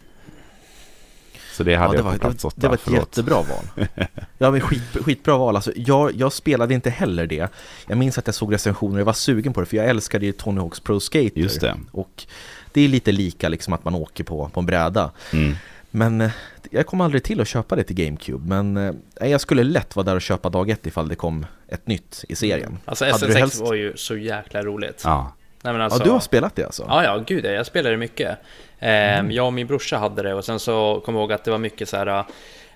[1.55, 2.57] Så det hade Ja, det jag var, på det, var, plats åtta.
[2.61, 3.01] det var ett förlåt.
[3.01, 3.87] jättebra val.
[4.39, 5.57] Ja, men skit, skitbra val.
[5.57, 7.49] Alltså, jag, jag spelade inte heller det.
[7.89, 10.27] Jag minns att jag såg recensioner och jag var sugen på det, för jag älskade
[10.27, 11.31] ju Tony Hawks Pro Skater.
[11.41, 11.75] Just det.
[11.93, 12.25] Och
[12.73, 15.11] det är lite lika liksom att man åker på, på en bräda.
[15.33, 15.55] Mm.
[15.91, 16.31] Men eh,
[16.71, 18.49] jag kom aldrig till att köpa det till GameCube.
[18.49, 18.77] Men
[19.21, 22.25] eh, jag skulle lätt vara där och köpa dag ett ifall det kom ett nytt
[22.29, 22.79] i serien.
[22.85, 25.01] Alltså Hade du SSX helst- var ju så jäkla roligt.
[25.05, 25.33] Ja,
[25.65, 26.85] Nej, alltså, Ja, du har spelat det alltså?
[26.89, 28.39] Ja, ja, gud ja, jag spelade mycket.
[28.79, 31.51] Ehm, Jag och min brorsa hade det och sen så kom jag ihåg att det
[31.51, 32.07] var mycket så här...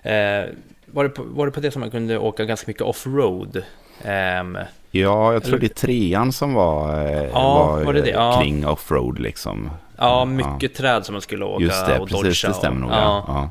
[0.01, 0.45] Eh,
[0.85, 3.63] var, det på, var det på det som man kunde åka ganska mycket offroad?
[4.03, 4.57] Ehm,
[4.91, 8.09] ja jag tror Eller- det är trean som var, eh, Ja, var, var det det?
[8.09, 8.39] eh, Ja.
[8.41, 9.69] kring offroad liksom.
[9.97, 12.41] ja, mycket träd som man skulle åka Just det, och precis.
[12.41, 12.53] dodga.
[12.53, 12.89] Det stämmer nog.
[12.89, 13.49] och, Ja.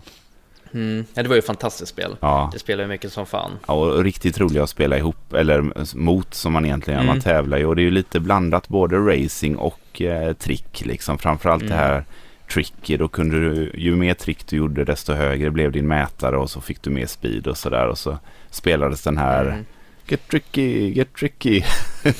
[0.74, 2.16] Mm, ja, det var ju ett fantastiskt spel.
[2.20, 2.50] Ja.
[2.52, 3.50] Det spelade jag mycket som fan.
[3.68, 7.06] Ja, och riktigt roliga att spela ihop, eller mot som man egentligen gör.
[7.06, 7.22] Man Mm.
[7.22, 11.18] tävlar ju och det är ju lite blandat både racing och eh, trick liksom.
[11.18, 11.76] Framförallt Mm.
[11.76, 12.04] det här
[12.52, 16.50] tricky, då kunde du, ju mer trick du gjorde desto högre blev din mätare och
[16.50, 18.18] så fick du mer speed och sådär och så
[18.50, 19.64] spelades den här Mm.
[20.10, 21.62] Get tricky, get tricky.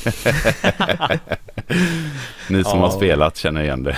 [2.49, 2.85] Ni som Ja.
[2.87, 3.97] har spelat känner igen det.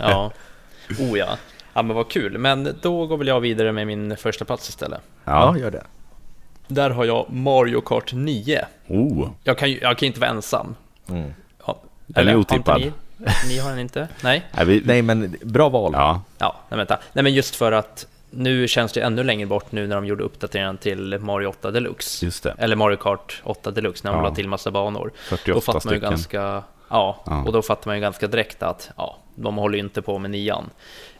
[0.00, 0.32] Ja,
[0.98, 1.36] oh ja.
[1.74, 5.00] Ja men vad kul, men då går väl jag vidare med min första plats istället.
[5.24, 5.58] Ja, Ja.
[5.62, 5.84] gör det.
[6.68, 8.66] Där har jag Mario Kart 9.
[8.88, 10.74] Oh, Jag kan ju jag kan ju inte vara ensam.
[11.08, 11.34] Mm.
[11.66, 11.80] Ja.
[12.06, 12.80] Den är otippad.
[12.80, 12.92] Ni,
[13.48, 14.08] ni har den inte?
[14.22, 14.42] Nej?
[14.56, 15.92] nej, vi, Nej, men bra val.
[15.94, 16.98] Ja, Ja, nej vänta.
[17.12, 20.24] Nej men just för att nu känns det ännu längre bort nu när de gjorde
[20.24, 22.24] uppdateringen till Mario 8 Deluxe.
[22.24, 22.54] just det.
[22.58, 24.28] Eller Mario Kart 8 Deluxe när de Ja.
[24.28, 25.12] la till massa banor.
[25.28, 26.10] 48 Då fattar man ju stycken.
[26.10, 26.62] ganska...
[26.92, 27.42] Ja, Ja.
[27.46, 30.30] och då fattar man ju ganska direkt att ja, de håller ju inte på med
[30.30, 30.70] nian.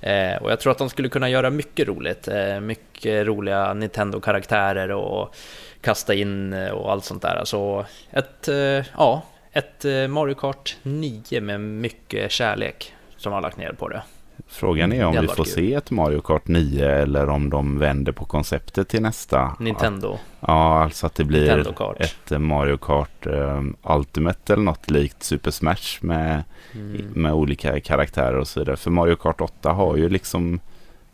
[0.01, 2.29] Eh, och jag tror att de skulle kunna göra mycket roligt.
[2.29, 5.35] Eh, mycket roliga Nintendo-karaktärer och
[5.81, 7.37] kasta in eh, och allt sånt där.
[7.37, 13.57] Alltså ett, eh, ja, ett eh, Mario Kart 9 med mycket kärlek som har lagt
[13.57, 14.03] ner på det.
[14.47, 18.12] Frågan är om vi får varit se ett Mario Kart 9 eller om de vänder
[18.12, 19.57] på konceptet till nästa.
[19.61, 20.18] Nintendo.
[20.40, 21.68] Ja, alltså att det blir
[22.01, 26.42] ett eh, Mario Kart eh, Ultimate eller något likt Super Smash med,
[26.75, 27.07] Mm.
[27.14, 28.77] med olika karaktärer och så vidare.
[28.77, 30.61] För Mario Kart 8 har ju liksom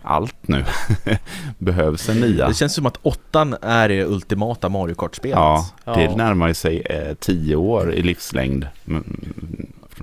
[0.02, 0.64] allt nu.
[1.58, 2.48] Behövs en nia.
[2.48, 5.36] Det känns som att åttan är det ultimata Mario Kart-spelet.
[5.38, 6.16] Ja, det Ja.
[6.16, 8.66] närmar sig eh, tio år i livslängd.
[8.88, 9.04] mm,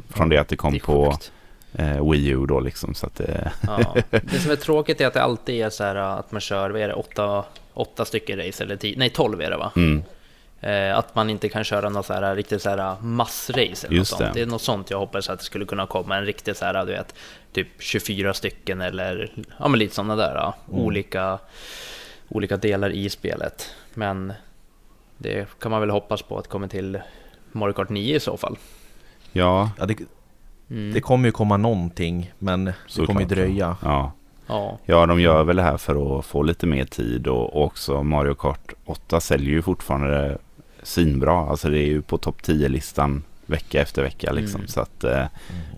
[0.10, 1.32] Från det att det kom Det på sjukt.
[1.78, 2.94] Eh, Wii U då liksom.
[2.96, 3.96] Så att, eh, Ja.
[4.10, 6.82] Det som är tråkigt är att det alltid är så här att man kör, vad
[6.82, 9.72] är det, åtta, åtta stycken race eller tio, nej tolv är det va?
[9.76, 10.04] mm,
[10.60, 14.12] Eh, att man inte kan köra något så här riktigt så här massrace eller Just
[14.12, 14.34] något sånt.
[14.34, 14.40] det.
[14.40, 16.86] Det är något sånt jag hoppas att det skulle kunna komma, en riktigt så här,
[16.86, 17.16] du vet,
[17.52, 20.56] typ 24 stycken eller, ja men lite sådana där, ja.
[20.70, 20.80] Mm.
[20.82, 21.40] olika,
[22.30, 23.70] olika delar i spelet.
[23.94, 24.34] Men
[25.18, 27.00] det kan man väl hoppas på att komma till
[27.52, 28.58] Mario Kart 9 i så fall.
[29.32, 29.96] ja, Ja, det,
[30.69, 30.93] Mm.
[30.93, 33.78] det kommer ju komma någonting, men det Såklart, kommer ju dröja.
[33.84, 34.12] ja.
[34.47, 38.04] Ja, Ja, de gör väl det här för att få lite mer tid och också
[38.04, 40.38] Mario Kart 8 säljer ju fortfarande
[40.84, 41.49] svinbra.
[41.49, 44.60] Alltså det är ju på topp 10-listan vecka efter vecka liksom.
[44.60, 44.67] Mm.
[44.67, 45.25] Så att eh,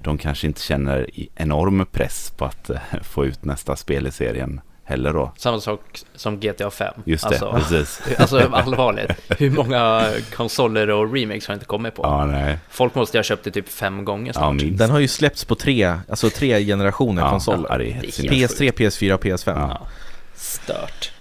[0.04, 4.62] de kanske inte känner enorm press på att eh, få ut nästa spel i serien
[4.88, 5.32] heller då.
[5.38, 5.82] samma sak
[6.16, 6.94] som GTA 5.
[7.06, 8.02] Just det, alltså, precis.
[8.20, 12.04] Alltså allvarligt, hur många konsoler och remakes har inte kommit på?
[12.04, 12.58] Ja, nej.
[12.70, 14.56] Folk måste ha köpt det typ fem gånger Ja, snart.
[14.56, 14.78] minst.
[14.80, 17.70] Den har ju släppts på tre, alltså tre generationer ja, konsoler.
[17.70, 18.80] Ja, det är helt Det är sinnessjukt.
[18.80, 19.60] PS3, PS4 och PS5.
[19.60, 19.78] Ja.
[19.82, 19.88] Ja,
[20.36, 21.12] Stört.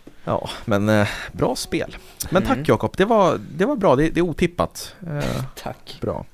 [0.64, 1.96] men eh, bra spel.
[2.30, 2.56] Men Mm.
[2.56, 4.94] tack Jakob, det var, det var bra, det, det är otippat.
[5.06, 5.24] Eh,
[5.62, 5.98] Tack.
[6.00, 6.24] bra.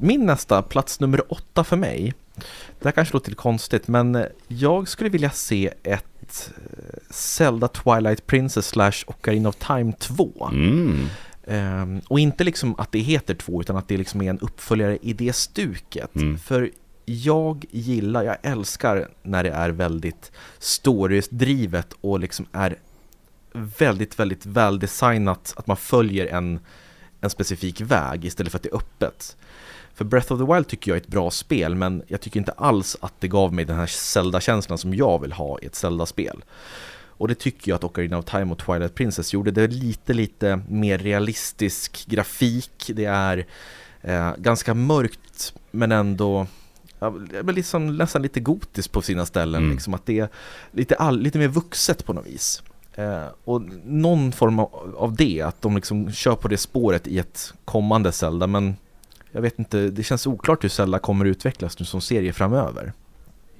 [0.00, 2.14] Min nästa, plats nummer åtta för mig.
[2.80, 7.68] Det här kanske låter lite konstigt, men eh, jag skulle vilja se ett eh, Zelda
[7.68, 10.48] Twilight Princess slash Ocarina of Time 2.
[10.52, 11.06] Mm.
[11.46, 14.98] Ehm, och inte liksom att det heter två utan att det liksom är en uppföljare
[15.02, 16.16] i det stuket.
[16.16, 16.38] Mm.
[16.38, 16.70] För
[17.04, 22.76] jag gillar, jag älskar när det är väldigt storydrivet och liksom är
[23.52, 26.60] väldigt, väldigt väldesignat att man följer en,
[27.20, 29.36] en specifik väg istället för att det är öppet.
[29.96, 32.52] För Breath of the Wild tycker jag är ett bra spel men jag tycker inte
[32.52, 36.44] alls att det gav mig den här Zelda-känslan som jag vill ha i ett Zelda-spel.
[37.18, 39.50] Och det tycker jag att Ocarina of Time och Twilight Princess gjorde.
[39.50, 42.90] Det är lite, lite mer realistisk grafik.
[42.94, 43.46] Det är
[44.02, 46.46] eh, ganska mörkt men ändå
[46.98, 47.14] ja,
[47.46, 49.62] liksom, nästan lite gotiskt på sina ställen.
[49.62, 49.72] Mm.
[49.72, 50.28] Liksom, att det är
[50.72, 52.62] lite, all, lite mer vuxet på något vis.
[52.94, 57.18] Eh, och någon form av, av det, att de liksom kör på det spåret i
[57.18, 58.46] ett kommande Zelda.
[58.46, 58.76] Men
[59.36, 62.92] jag vet inte, det känns oklart hur Zelda kommer utvecklas nu som serie framöver.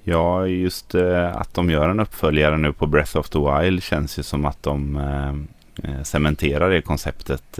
[0.02, 4.18] Ja, just eh, att de gör en uppföljare nu på Breath of the Wild känns
[4.18, 7.58] ju som att de eh, eh, cementerar det konceptet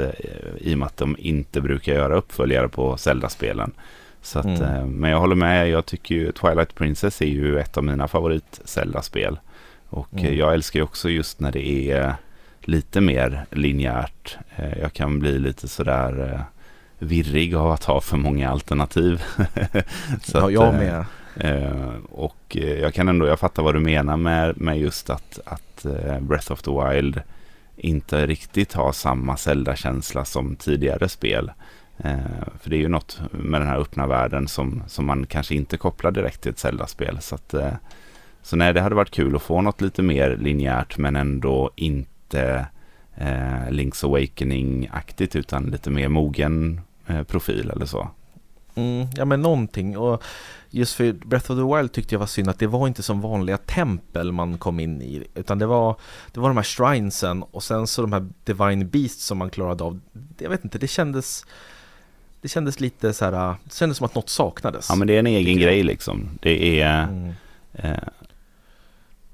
[0.58, 3.72] i och med att de inte brukar göra uppföljare på Zelda-spelen.
[4.22, 4.90] Så att, mm.
[4.90, 8.60] Men jag håller med, jag tycker ju Twilight Princess är ju ett av mina favorit
[8.64, 9.38] Zelda-spel.
[9.88, 10.36] Och mm.
[10.38, 12.14] jag älskar ju också just när det är
[12.60, 14.38] lite mer linjärt.
[14.80, 16.44] Jag kan bli lite sådär
[16.98, 19.22] virrig av att ha för många alternativ.
[20.22, 21.04] så ja, jag med.
[21.36, 25.40] Eh, och eh, jag kan ändå, jag fattar vad du menar med, med just att,
[25.44, 27.20] att eh, Breath of the Wild
[27.76, 31.52] inte riktigt har samma Zelda-känsla som tidigare spel.
[31.98, 35.54] Eh, för det är ju något med den här öppna världen som, som man kanske
[35.54, 37.18] inte kopplar direkt till ett Zelda-spel.
[37.20, 37.72] Så, att, eh,
[38.42, 42.66] så nej, det hade varit kul att få något lite mer linjärt men ändå inte
[43.16, 48.08] eh, Link's Awakening-aktigt utan lite mer mogen eh, profil eller så.
[48.74, 50.22] Mm, ja men någonting och
[50.70, 53.20] just för Breath of the Wild tyckte jag var synd att det var inte som
[53.20, 55.96] vanliga tempel man kom in i utan det var,
[56.32, 59.84] det var de här shrinesen och sen så de här Divine Beasts som man klarade
[59.84, 60.00] av.
[60.38, 61.44] Jag vet inte, det kändes
[62.40, 64.86] det kändes lite så här, det kändes som att något saknades.
[64.88, 66.28] Ja men det är en egen grej liksom.
[66.40, 67.32] Det är mm.
[67.72, 67.96] eh,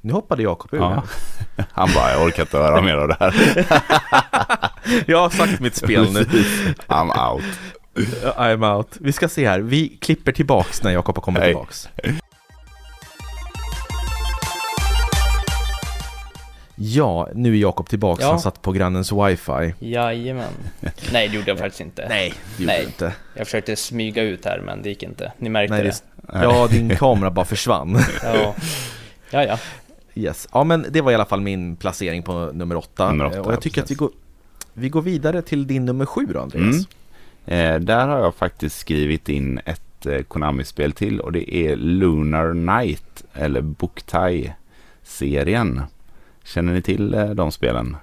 [0.04, 1.02] nu hoppade Jakob ur ja.
[1.72, 3.34] Han bara, jag orkar inte höra mer av det här.
[5.06, 6.20] jag har sagt mitt spel nu.
[6.86, 7.44] I'm out.
[8.36, 8.96] I'm out.
[9.00, 11.50] Vi ska se här, vi klipper tillbaks när Jakob har kommit Hej.
[11.50, 11.88] tillbaks.
[16.74, 18.22] Ja, nu är Jakob tillbaks.
[18.22, 18.28] Ja.
[18.28, 19.74] Han satt på grannens wifi.
[19.78, 20.52] Jajamän.
[21.12, 22.06] Nej, det gjorde jag faktiskt inte.
[22.08, 22.84] Nej, det gjorde Nej.
[22.84, 23.12] inte.
[23.34, 25.32] Jag försökte smyga ut här, men det gick inte.
[25.38, 26.42] Ni märkte Nej, det.
[26.42, 27.98] Ja, din kamera bara försvann.
[28.22, 28.54] ja.
[29.30, 29.58] ja, ja.
[30.14, 30.48] Yes.
[30.52, 33.10] Ja, men det var i alla fall min placering på nummer åtta.
[33.10, 33.96] Nummer åtta och jag tycker precis.
[33.96, 34.10] att vi går,
[34.72, 36.64] vi går vidare till din nummer sju då, Andreas.
[36.64, 36.84] Mm.
[37.74, 42.52] Eh, där har jag faktiskt skrivit in ett eh, Konami-spel till och det är Lunar
[42.52, 45.80] Night eller Buktai-serien.
[46.44, 47.96] Känner ni till eh, de spelen?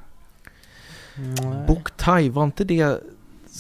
[1.68, 3.00] Buktai, var inte det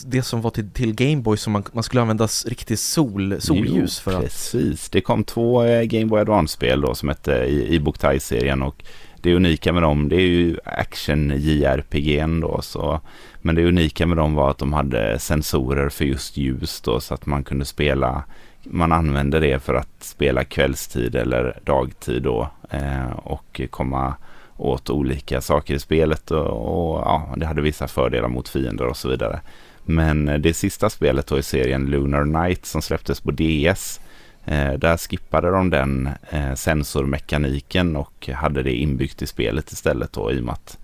[0.05, 4.11] det som var till, till Gameboy som man, man skulle använda riktigt sol, solljus jo,
[4.11, 4.23] för att...
[4.23, 4.89] precis.
[4.89, 8.83] Det kom två eh, Gameboy Advance-spel då som hette Buktai-serien och
[9.21, 12.99] det unika med dem det är ju action JRPG då så
[13.41, 17.13] men det unika med dem var att de hade sensorer för just ljus då så
[17.13, 18.23] att man kunde spela
[18.63, 24.15] man använde det för att spela kvällstid eller dagtid då eh, och komma
[24.57, 28.97] åt olika saker i spelet och, och, ja, det hade vissa fördelar mot fiender och
[28.97, 29.39] så vidare.
[29.89, 33.99] Men det sista spelet då i serien Lunar Night som släpptes på DS
[34.45, 40.31] eh, där skippade de den eh, sensormekaniken och hade det inbyggt i spelet istället då
[40.31, 40.77] i och med att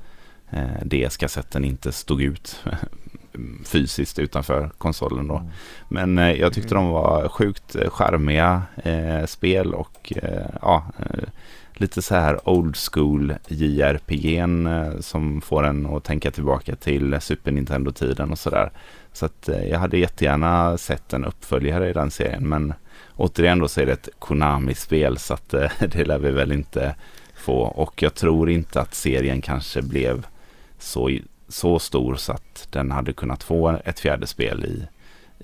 [0.50, 2.64] eh, DS-kassetten inte stod ut
[3.66, 5.38] fysiskt utanför konsolen då.
[5.38, 5.52] Mm.
[5.90, 11.30] Men eh, jag tyckte de var sjukt eh, charmiga eh, spel och eh, ja, eh,
[11.76, 17.52] lite så här old school JRPG eh, som får en att tänka tillbaka till Super
[17.52, 18.72] Nintendo-tiden och sådär.
[19.14, 22.74] Så att eh, jag hade jättegärna sett en uppföljare i den serien men
[23.16, 26.96] återigen då så är det ett Konami-spel så att eh, det lär vi väl inte
[27.36, 30.26] få och jag tror inte att serien kanske blev
[30.80, 34.88] så, så stor så att den hade kunnat få ett fjärde spel i,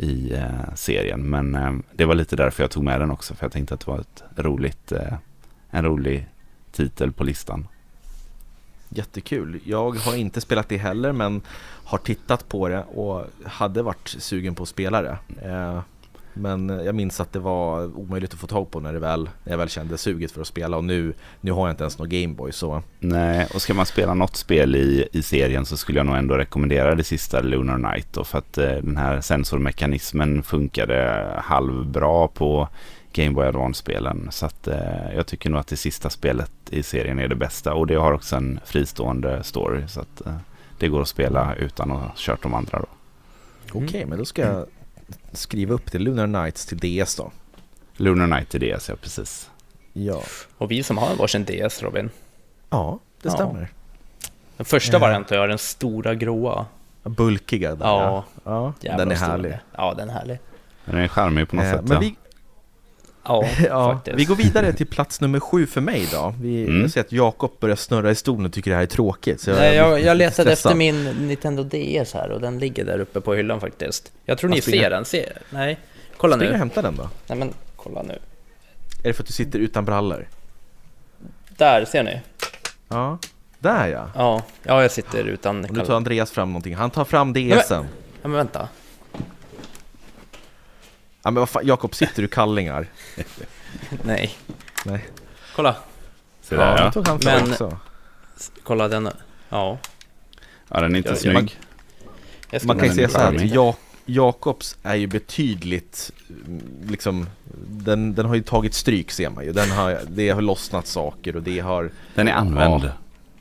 [0.06, 1.30] i eh, serien.
[1.30, 3.80] Men eh, det var lite därför jag tog med den också, för jag tänkte att
[3.80, 5.14] det var ett roligt, eh,
[5.72, 6.28] en rolig
[6.72, 7.68] titel på listan.
[8.90, 9.60] Jättekul.
[9.64, 11.42] Jag har inte spelat det heller men
[11.84, 15.18] har tittat på det och hade varit sugen på att spela det.
[15.42, 15.82] Eh,
[16.34, 19.54] men jag minns att det var omöjligt att få tag på när, det väl, när
[19.54, 22.10] jag väl kände suget för att spela och nu, nu har jag inte ens någon
[22.10, 22.84] Gameboy så.
[23.00, 26.36] Nej, och ska man spela något spel i, i serien så skulle jag nog ändå
[26.36, 32.70] rekommendera det sista Lunar Night då, för att eh, den här sensormekanismen funkade halvbra på
[33.14, 34.28] Game Boy Advance-spelen.
[34.32, 37.74] Så att eh, jag tycker nog att det sista spelet i serien är det bästa
[37.74, 40.36] och det har också en fristående story så att eh,
[40.80, 42.86] det går att spela utan att ha kört de andra då.
[43.70, 44.66] Okej, okay, men då ska jag
[45.32, 47.32] skriva upp det, Lunar Nights till DS då.
[47.98, 49.50] Lunar Night till DS, ja precis.
[49.94, 50.22] Ja.
[50.58, 52.10] Och vi som har varsin DS, Robin.
[52.70, 53.68] Ja, det stämmer.
[54.58, 56.66] Den första varianten är den stora gråa.
[57.04, 58.24] Bulkiga där Ja.
[58.44, 58.74] ja.
[58.82, 59.50] Den är stor härlig.
[59.52, 59.62] är.
[59.78, 60.40] Ja, den är härlig.
[60.86, 61.82] Den är charmig på något Eh, sätt.
[61.84, 62.00] men ja.
[62.00, 62.16] vi,
[63.24, 64.18] Ja, ja, faktiskt.
[64.18, 66.34] vi går vidare till plats nummer sju för mig då.
[66.42, 66.82] Vi, Mm.
[66.82, 69.42] Jag ser att Jakob börjar snurra i stolen och tycker det här är tråkigt.
[69.42, 70.52] Så Nej, jag, jag letade stressad.
[70.72, 74.12] efter min Nintendo DS här och den ligger där uppe på hyllan faktiskt.
[74.26, 75.06] Jag tror ni spring ser den.
[75.06, 75.78] Se, nej,
[76.18, 76.60] kolla Spring och nu.
[76.60, 77.10] hämta den då.
[77.28, 78.14] Nej men, kolla nu.
[79.04, 80.28] Är det för att du sitter utan brallor?
[81.58, 82.22] Där, ser ni?
[82.90, 83.18] Ja,
[83.60, 84.10] där ja.
[84.16, 85.66] Ja, ja jag sitter utan...
[85.66, 86.76] Och nu tar Andreas fram någonting.
[86.76, 87.86] Han tar fram DSen.
[88.22, 88.68] Ja, men vänta.
[91.24, 92.88] Ja men vad fan, Jakob, sitter du kallingar?
[94.04, 94.36] Nej.
[94.86, 95.06] Nej.
[95.56, 95.76] Kolla,
[96.42, 96.92] Se där, Ja, ja.
[96.92, 97.78] tog han Men- också.
[98.64, 99.10] kolla den.
[99.50, 99.78] Ja.
[100.70, 101.34] ja, den är inte Ja, snygg.
[101.34, 101.50] man-
[102.52, 106.12] Jag Man kan ju säga så här att Jakobs är ju betydligt,
[106.86, 107.30] liksom,
[107.68, 109.52] den, den har ju tagit stryk ser man ju.
[109.54, 112.84] Den har, det har lossnat saker och det har, Den är använd.
[112.84, 112.90] Ja.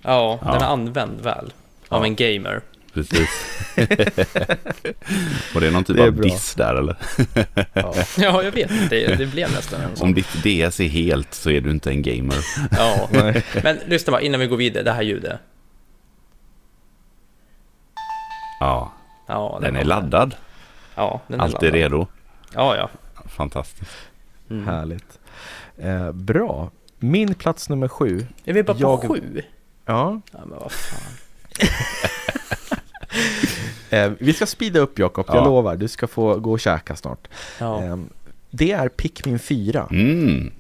[0.03, 0.53] Ja, Ja.
[0.53, 1.53] den är använd väl.
[1.89, 2.07] Av Ja.
[2.07, 2.61] en gamer.
[2.95, 3.29] Precis.
[5.55, 6.23] och det är någon typ är av bra.
[6.23, 6.97] diss där eller?
[7.73, 7.95] ja.
[8.19, 8.91] Ja, jag vet.
[8.91, 10.09] Det, det blev nästan en sån.
[10.09, 12.37] Om ditt DS är helt så är du inte en gamer.
[12.71, 13.09] Ja.
[13.63, 14.85] Men lyssna bara, innan vi går vidare.
[14.85, 15.41] Det här ljudet.
[18.61, 18.93] Ja,
[19.27, 20.35] Ja, den är var- laddad.
[20.95, 21.75] Ja, den är Alltid laddad.
[21.75, 22.07] redo.
[22.55, 22.91] Ja, ja.
[23.29, 23.91] Fantastiskt.
[24.51, 24.67] Mm.
[24.67, 25.19] Härligt.
[25.79, 26.71] Eh, bra.
[26.99, 28.27] Min plats nummer sju.
[28.45, 29.43] Är vi bara på Jag- sju?
[29.87, 31.01] Ja, Ja, men vad fan.
[33.91, 35.45] eh, vi ska speeda upp Jakob, jag Ja.
[35.45, 35.77] lovar.
[35.77, 37.29] Du ska få gå och käka snart.
[37.59, 37.85] Ja.
[37.85, 37.97] Eh,
[38.51, 39.87] det är Pikmin 4.
[39.91, 40.51] Mm.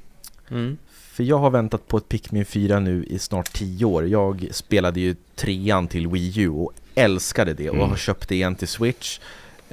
[0.50, 0.76] Mm.
[0.90, 4.06] För jag har väntat på ett Pikmin 4 nu i snart 10 år.
[4.08, 7.88] Jag spelade ju trean till Wii U och älskade det och Mm.
[7.88, 9.18] har köpt det igen till Switch.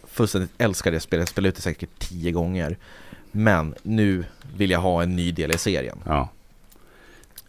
[0.07, 2.77] Fullständigt älskade det spelet, jag spelade ut det säkert 10 gånger.
[3.31, 4.23] Men nu
[4.57, 5.97] vill jag ha en ny del i serien.
[6.05, 6.29] Ja.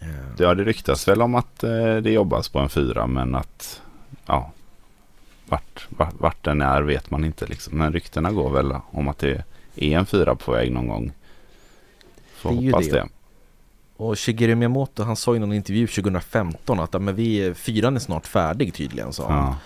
[0.01, 3.81] Eh, ja, det ryktas väl om att eh, det jobbas på en fyra men att
[4.27, 4.53] ja,
[5.49, 7.79] vart, vart, vart den är vet man inte liksom.
[7.79, 9.45] Men ryktena går väl om att det
[9.77, 11.13] är en fyra på väg någon gång.
[12.35, 12.93] Får Det hoppas det.
[12.93, 13.09] det.
[13.97, 18.01] Och Shigeru Miyamoto han sa i någon intervju 2015 att "Ja, men vi, fyran är
[18.01, 19.45] snart färdig tydligen sa han.
[19.47, 19.57] Ja.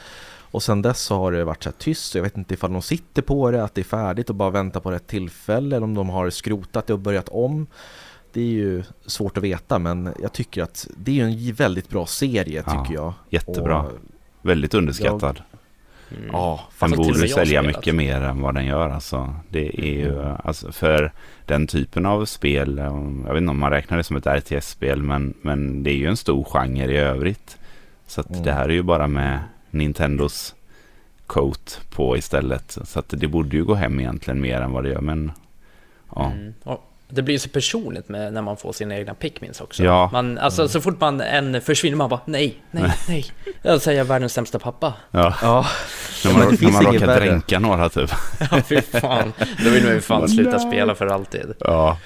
[0.51, 2.73] Och sen dess så har det varit så här tyst, så jag vet inte ifall
[2.73, 5.85] de sitter på det, att det är färdigt och bara väntar på rätt tillfälle eller
[5.85, 7.67] om de har skrotat det och börjat om.
[8.33, 12.07] Det är ju svårt att veta men jag tycker att det är en väldigt bra
[12.07, 13.13] serie Ja, tycker jag.
[13.31, 13.83] Jättebra.
[13.83, 13.93] Och,
[14.43, 15.43] Väldigt underskattad.
[16.17, 16.31] Mm.
[16.33, 18.89] ja, Den borde sälja mycket mer än vad den gör.
[18.91, 20.37] Alltså, det är ju, Mm.
[20.45, 21.13] alltså, för
[21.47, 25.03] den typen av spel, um, jag vet inte om man räknar det som ett RTS-spel,
[25.03, 27.59] men, men det är ju en stor genre i övrigt.
[28.07, 28.43] Så att Mm.
[28.43, 29.39] det här är ju bara med
[29.71, 30.55] Nintendos
[31.27, 32.79] coat på istället.
[32.85, 35.01] Så att det borde ju gå hem egentligen mer än vad det gör.
[35.01, 35.33] Men
[36.15, 36.55] ja, Mm.
[36.65, 39.85] Och det blir så personligt med när man får sina egna pickmins också.
[39.85, 40.11] Ja.
[40.13, 43.25] Man, alltså, Så fort man en försvinner, man bara nej, nej, nej.
[43.63, 44.95] Jag säger världens sämsta pappa.
[45.11, 45.35] ja.
[45.43, 45.67] Ja,
[46.25, 47.25] när man, när man råkar värre.
[47.25, 48.11] dränka några typ.
[48.51, 49.33] Ja, fy fan.
[49.65, 51.55] Då vill man ju fan sluta spela för alltid.
[51.61, 51.99] Ja,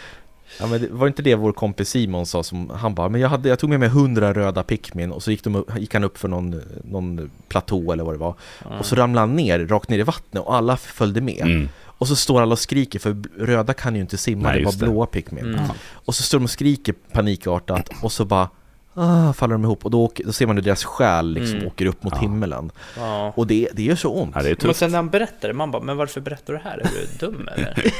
[0.60, 3.28] Ja men det, var inte det vår kompis Simon sa som, han bara, men jag,
[3.28, 6.04] hade, jag tog med mig hundra röda Pikmin och så gick, de, upp- gick han
[6.04, 8.34] upp för någon, någon platå eller vad det var
[8.78, 11.68] och så ramlade han ner, rakt ner i vattnet och alla följde med mm.
[11.98, 14.64] Och så står alla och skriker för röda kan ju inte simma, Nej, det är
[14.64, 15.70] bara blåa Pikmin Mm.
[15.92, 18.48] och så står de och skriker panikartat och så bara
[18.94, 21.66] ah, faller de ihop och då, åker, då ser man hur deras själ liksom Mm.
[21.66, 22.20] åker upp mot Ja.
[22.20, 23.32] himmelen Ja.
[23.36, 25.54] och det, det gör så ont ja, det är Men sen när han berättar det,
[25.54, 26.78] man bara, men varför berättar du det här?
[26.78, 27.92] Är du dum eller?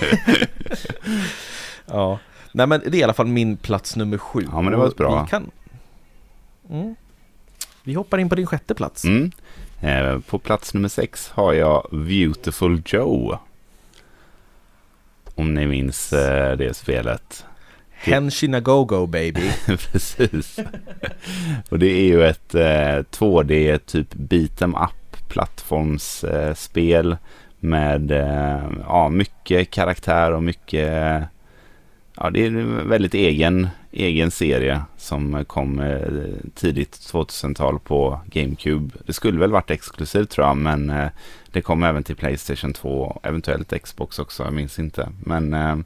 [1.86, 2.18] Ja,
[2.52, 4.86] nej men det är i alla fall min plats nummer sju Ja, men det var
[4.86, 5.22] Och bra.
[5.22, 5.50] vi kan...
[6.70, 6.94] mm.
[7.82, 9.30] Vi hoppar in på din sjätte plats Mm.
[9.80, 13.38] Eh, på plats nummer sex har jag Beautiful Joe.
[15.36, 17.44] Om ni minns eh, det spelet.
[17.90, 20.58] Henshin Go Go baby Precis.
[21.68, 27.16] Och det är ju ett eh, 2D typ beat'em up plattformsspel
[27.60, 31.22] med eh, ja, mycket karaktär och mycket
[32.16, 36.00] ja, det är en väldigt egen, egen serie som kom eh,
[36.54, 38.94] tidigt 2000-tal på GameCube.
[39.06, 41.08] Det skulle väl varit exklusivt tror jag men eh,
[41.56, 45.08] det kom även till Playstation 2 eventuellt Xbox också, jag minns inte.
[45.24, 45.78] Men eh,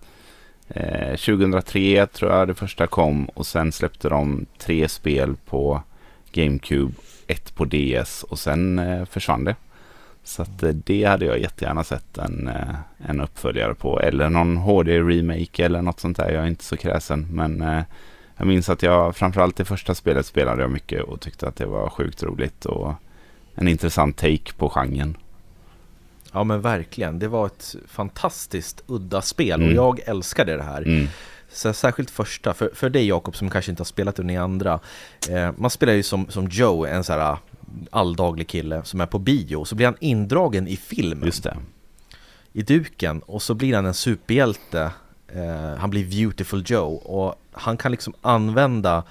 [0.68, 5.82] eh 2003 tror jag det första kom och sen släppte de tre spel på
[6.32, 6.92] GameCube,
[7.26, 9.56] ett på DS och sen eh, försvann det.
[10.24, 14.56] Så att, eh, det hade jag jättegärna sett en, eh, en uppföljare på eller någon
[14.56, 16.30] HD-remake eller något sånt där.
[16.30, 17.82] Jag är inte så kräsen men eh,
[18.36, 21.66] jag minns att jag framförallt det första spelet spelade jag mycket och tyckte att det
[21.66, 22.94] var sjukt roligt och
[23.54, 25.16] en intressant take på genren.
[26.32, 29.68] Ja men verkligen, det var ett fantastiskt udda spel Mm.
[29.68, 31.06] och jag älskade det här Mm.
[31.52, 34.80] Så särskilt första, för, för dig Jakob som kanske inte har spelat det ni andra
[35.30, 37.36] eh, Man spelar ju som, som Joe, en sån här
[37.90, 41.26] alldaglig kille som är på bio, så blir han indragen i filmen.
[41.26, 41.56] Just det.
[42.52, 44.90] I duken, och så blir han en superhjälte.
[45.28, 49.02] Eh, han blir Beautiful Joe och han kan liksom använda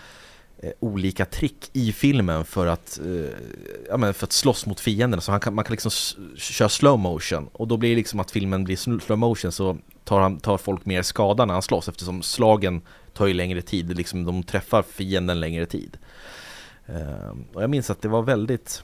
[0.80, 3.32] olika trick i filmen för att, eh,
[3.89, 5.22] ja, men för att slåss mot fienderna.
[5.22, 5.91] Så han kan, man kan liksom
[6.38, 9.78] köra slow motion och då blir det liksom att filmen blir sl- slow motion så
[10.03, 12.82] tar, han, tar folk mer skada när han slåss eftersom slagen
[13.14, 15.97] tar ju längre tid, liksom de träffar fienden längre tid.
[16.86, 18.84] Eh, och jag minns att det var väldigt,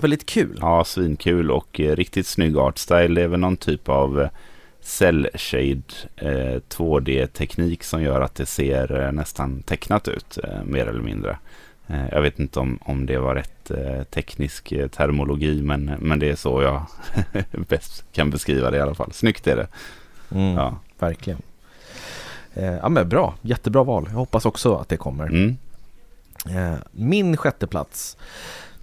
[0.00, 0.58] väldigt kul.
[0.60, 3.14] ja, svinkul och eh, riktigt snygg artstyle.
[3.14, 4.28] Det är väl någon typ av
[4.84, 5.82] eh, cell shade
[6.16, 11.38] eh, 2D-teknik som gör att det ser eh, nästan tecknat ut, eh, mer eller mindre.
[11.86, 13.50] Eh, jag vet inte om, om det var rätt
[14.10, 16.86] teknisk termologi, men, men det är så jag
[17.68, 19.12] bäst kan beskriva det i alla fall.
[19.12, 19.66] Snyggt är det.
[20.30, 20.78] Mm, Ja.
[20.98, 21.42] Verkligen.
[22.54, 24.04] Ja men bra, jättebra val.
[24.08, 25.26] Jag hoppas också att det kommer.
[25.26, 25.56] Mm.
[26.92, 28.16] Min sjätte plats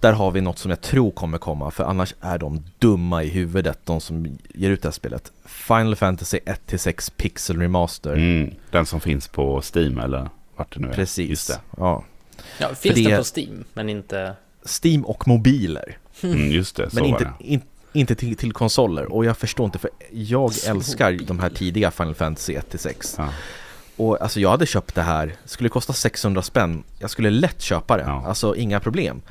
[0.02, 3.28] där har vi något som jag tror kommer komma, för annars är de dumma i
[3.28, 5.32] huvudet, de som ger ut det här spelet.
[5.44, 8.12] Final Fantasy 1-6 Pixel Remaster.
[8.12, 8.50] Mm.
[8.70, 10.92] Den som finns på Steam eller vart det nu är.
[10.92, 11.30] Precis.
[11.30, 11.58] Just det.
[11.76, 12.04] Ja.
[12.58, 14.34] Ja, finns det- det på Steam, men inte...
[14.82, 17.44] Steam och mobiler, Mm, just det, så men var inte, det.
[17.46, 17.60] in,
[17.92, 19.12] inte till, till konsoler.
[19.12, 21.26] Och jag förstår inte, för jag Så älskar bil.
[21.26, 23.14] de här tidiga Final Fantasy 1-6.
[23.18, 23.28] Ja.
[23.96, 27.96] Och alltså jag hade köpt det här, skulle kosta 600 spänn, jag skulle lätt köpa
[27.96, 28.24] det, Ja.
[28.26, 29.22] alltså inga problem.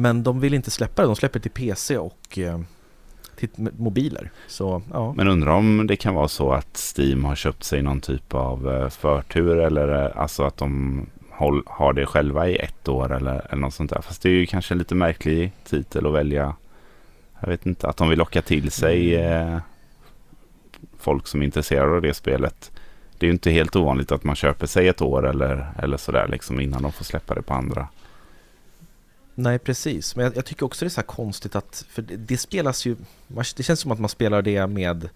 [0.00, 2.60] Men de vill inte släppa det, de släpper till PC och eh,
[3.36, 4.30] till mobiler.
[4.46, 8.00] Så ja, Men undrar om det kan vara så att Steam har köpt sig någon
[8.00, 11.06] typ av eh, förtur eller eh, alltså att de
[11.66, 14.02] har det själva i ett år eller, eller något sånt där.
[14.02, 16.54] Fast det är ju kanske en lite märklig titel att välja.
[17.40, 19.58] Jag vet inte, att de vill locka till sig eh,
[20.98, 22.70] folk som är intresserade av det spelet.
[23.18, 26.28] Det är ju inte helt ovanligt att man köper sig ett år eller, eller sådär
[26.28, 27.88] liksom innan de får släppa det på andra.
[29.38, 30.16] Nej precis.
[30.16, 32.86] Men jag, jag tycker också det är så här konstigt att, för det, det spelas
[32.86, 32.96] ju,
[33.56, 35.08] det känns som att man spelar det med,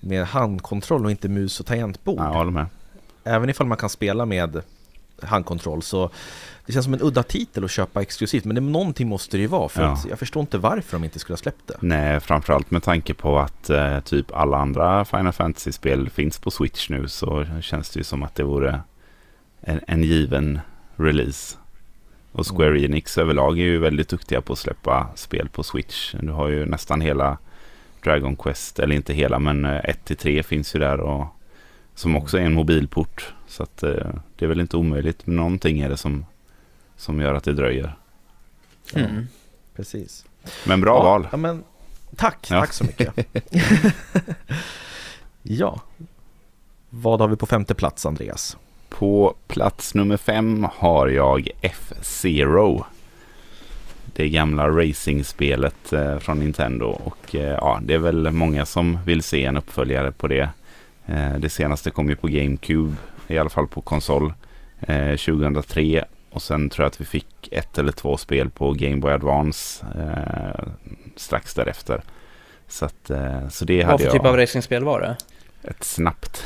[0.00, 2.18] med handkontroll och inte mus och tangentbord.
[2.18, 2.66] Ja, jag håller med.
[3.24, 4.62] Även ifall man kan spela med
[5.22, 6.10] handkontroll så
[6.66, 9.46] det känns som en udda titel att köpa exklusivt men det, någonting måste det ju
[9.46, 9.98] vara för Ja.
[10.08, 11.76] jag förstår inte varför de inte skulle ha släppt det.
[11.80, 16.88] Nej, framförallt med tanke på att eh, typ alla andra Final Fantasy-spel finns på Switch
[16.90, 18.80] nu så känns det ju som att det vore
[19.60, 20.60] en, en given
[20.96, 21.56] release.
[22.38, 22.84] Och Square Mm.
[22.84, 26.14] Enix överlag är ju väldigt duktiga på att släppa spel på Switch.
[26.20, 27.38] Du har ju nästan hela
[28.04, 31.26] Dragon Quest, eller inte hela men 1-3 finns ju där och
[31.94, 33.34] som också är en mobilport.
[33.46, 36.26] Så att eh, det är väl inte omöjligt, men någonting är det som,
[36.96, 37.96] som gör att det dröjer.
[38.92, 39.00] Ja.
[39.00, 39.28] Mm.
[39.76, 40.26] Precis.
[40.66, 41.28] Men bra ja, val.
[41.30, 41.64] Ja, men,
[42.16, 42.60] tack, Ja.
[42.60, 43.14] tack så mycket.
[45.42, 45.80] ja.
[46.90, 48.56] Vad har vi på femte plats, Andreas?
[48.88, 52.84] På plats nummer fem har jag F-Zero.
[54.04, 56.86] Det gamla racingspelet eh, från Nintendo.
[56.86, 60.48] Och eh, ja, det är väl många som vill se en uppföljare på det.
[61.06, 62.96] Eh, det senaste kom ju på GameCube,
[63.28, 64.32] i alla fall på konsol,
[64.80, 66.04] eh, 2003.
[66.30, 69.86] Och sen tror jag att vi fick ett eller två spel på Game Boy Advance
[71.16, 72.02] strax därefter.
[72.68, 73.10] Så, att,
[73.50, 74.12] så det Vad hade för jag.
[74.12, 75.16] typ av racingspel var det?
[75.62, 76.36] Ett snabbt,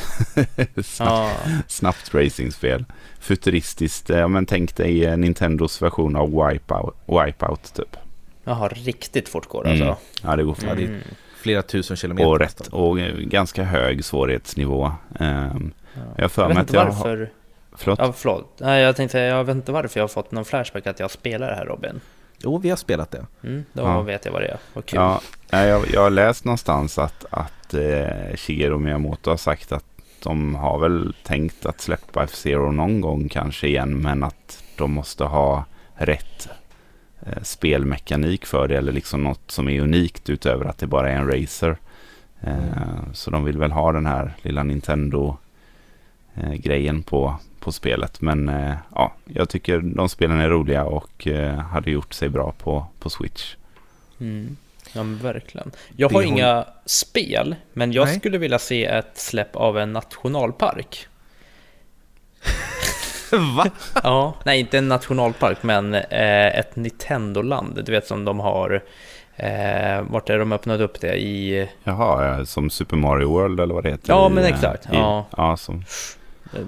[0.85, 1.33] snabbt Ja,
[1.69, 2.85] snabbt racingspel.
[3.21, 7.97] Futuristiskt, eh, ja, men tänk dig eh, Nintendos version av Wipeout, Wipeout typ.
[8.45, 9.89] jaha, riktigt fort går det Mm.
[9.89, 10.03] alltså.
[10.23, 10.65] Ja, det går fort.
[10.65, 11.01] Mm.
[11.37, 12.29] Flera tusen kilometer.
[12.29, 14.93] Och rätt, och eh, ganska hög svårighetsnivå.
[15.21, 16.01] Ehm, Ja.
[16.17, 17.31] Jag för Jag mig vet att inte jag har- varför.
[17.77, 17.99] förlåt?
[17.99, 18.57] Ja, förlåt.
[18.61, 21.49] Nej, jag tänkte, jag vet inte varför jag har fått någon flashback att jag spelar
[21.51, 22.01] det här Robin.
[22.43, 23.27] Jo, vi har spelat det.
[23.43, 24.03] Mm, då Ja.
[24.03, 24.59] vet jag vad det är.
[24.75, 25.01] Vad kul.
[25.01, 25.21] Ja,
[25.51, 29.85] jag, jag har läst någonstans att, att eh, Shigeru Miyamoto har sagt att
[30.23, 35.25] de har väl tänkt att släppa F-Zero någon gång kanske igen men att de måste
[35.25, 35.65] ha
[35.95, 36.49] rätt
[37.27, 41.17] eh, spelmekanik för det eller liksom något som är unikt utöver att det bara är
[41.17, 41.77] en racer.
[42.41, 44.63] Eh, Så de vill väl ha den här lilla
[46.35, 48.21] Nintendo-grejen på, på spelet.
[48.21, 52.53] Men eh, ja, jag tycker de spelen är roliga och eh, hade gjort sig bra
[52.59, 53.55] på, på Switch.
[54.21, 54.57] Mm.
[54.93, 55.71] Ja, men verkligen.
[55.97, 58.19] Jag Det har håll- inga spel, men jag Nej.
[58.19, 61.07] skulle vilja se ett släpp av en nationalpark.
[63.57, 63.67] Va?
[64.03, 67.85] Ja, nej inte en nationalpark, men eh, ett Nintendo-land.
[67.85, 68.83] Du vet som de har,
[69.37, 71.17] eh, vart är de öppnat upp det?
[71.23, 74.13] I, Jaha, ja, som Super Mario World eller vad det heter?
[74.13, 74.85] Ja, i, men eh, exakt.
[74.87, 75.27] I, Ja.
[75.37, 75.85] ja, som,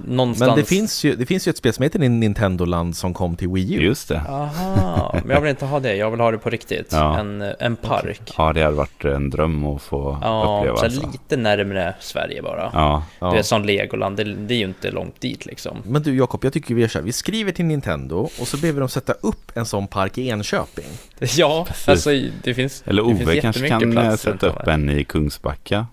[0.07, 0.49] någonstans...
[0.49, 3.37] Men det finns, ju, det finns ju ett spel som heter Nintendo Land som kom
[3.37, 3.83] till Wii U.
[3.83, 4.23] Just det.
[4.29, 6.89] Aha, men jag vill inte ha det, jag vill ha det på riktigt.
[6.93, 7.19] Ja.
[7.19, 8.35] En, en park.
[8.37, 10.77] Ja, det hade varit en dröm att få Ja, uppleva.
[10.77, 11.11] så Alltså.
[11.13, 12.71] lite närmre Sverige bara.
[12.73, 13.31] Ja, Ja.
[13.31, 15.77] Du är som Legoland, det, det är ju inte långt dit liksom.
[15.85, 17.05] Men du Jakob, jag tycker vi gör så här.
[17.05, 20.29] Vi skriver till Nintendo och så ber vi dem sätta upp en sån park i
[20.29, 20.85] Enköping.
[21.37, 22.11] Ja, alltså
[22.43, 25.87] det finns eller det finns Ove kanske kan eh, sätta upp en i Kungsbacka.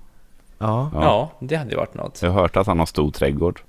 [0.58, 1.02] Ja, Ja.
[1.04, 2.22] Ja, det hade ju varit något.
[2.22, 3.62] Jag har hört att han har stor trädgård.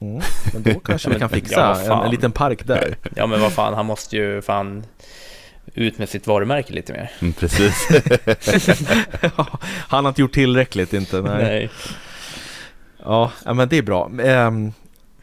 [0.00, 0.22] Mm.
[0.52, 2.96] men då kanske vi kan fixa ja, en, en liten park där.
[3.16, 4.84] Ja men vad fan, han måste ju fan
[5.74, 7.10] ut med sitt varumärke lite mer.
[7.20, 7.88] Mm, precis.
[9.88, 11.20] Han har inte gjort tillräckligt inte.
[11.22, 11.70] Nej.
[13.04, 14.10] Ja, ja, men det är bra.
[14.22, 14.72] Ehm,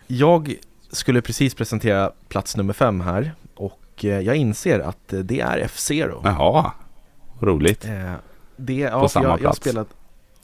[0.07, 0.53] Jag
[0.91, 6.21] skulle precis presentera plats nummer fem här och eh, jag inser att det är F-Zero.
[6.23, 6.71] Jaha,
[7.39, 7.85] roligt.
[7.85, 8.13] Eh,
[8.55, 9.57] Det, ja, På samma jag, jag plats.
[9.57, 9.87] spelat,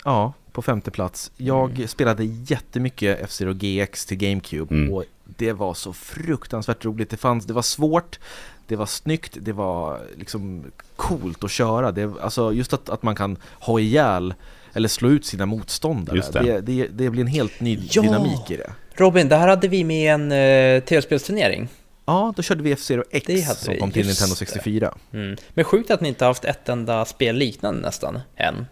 [0.04, 1.32] Ja, på femte plats.
[1.38, 4.94] Jag spelade jättemycket F-Zero GX till GameCube Mm.
[4.94, 7.10] och det var så fruktansvärt roligt.
[7.10, 8.20] Det, fanns, det var svårt,
[8.68, 10.64] det var snyggt, det var liksom
[10.96, 11.92] coolt att köra.
[11.92, 14.34] Det, alltså just att, att man kan ha ihjäl
[14.74, 16.18] eller slå ut sina motståndare.
[16.18, 16.40] Just det.
[16.44, 18.02] Det, det, det blir en helt ny Ja!
[18.02, 18.72] dynamik i det.
[18.96, 21.68] Robin, det här hade vi med i en uh, tv-spelsturnering.
[22.06, 23.26] Ja, då körde vi F-Zero X
[23.60, 24.38] som vi, kom till just Nintendo det.
[24.38, 24.94] 64.
[25.14, 25.38] Mm.
[25.54, 28.66] Men sjukt att ni inte haft ett enda spel liknande nästan, än.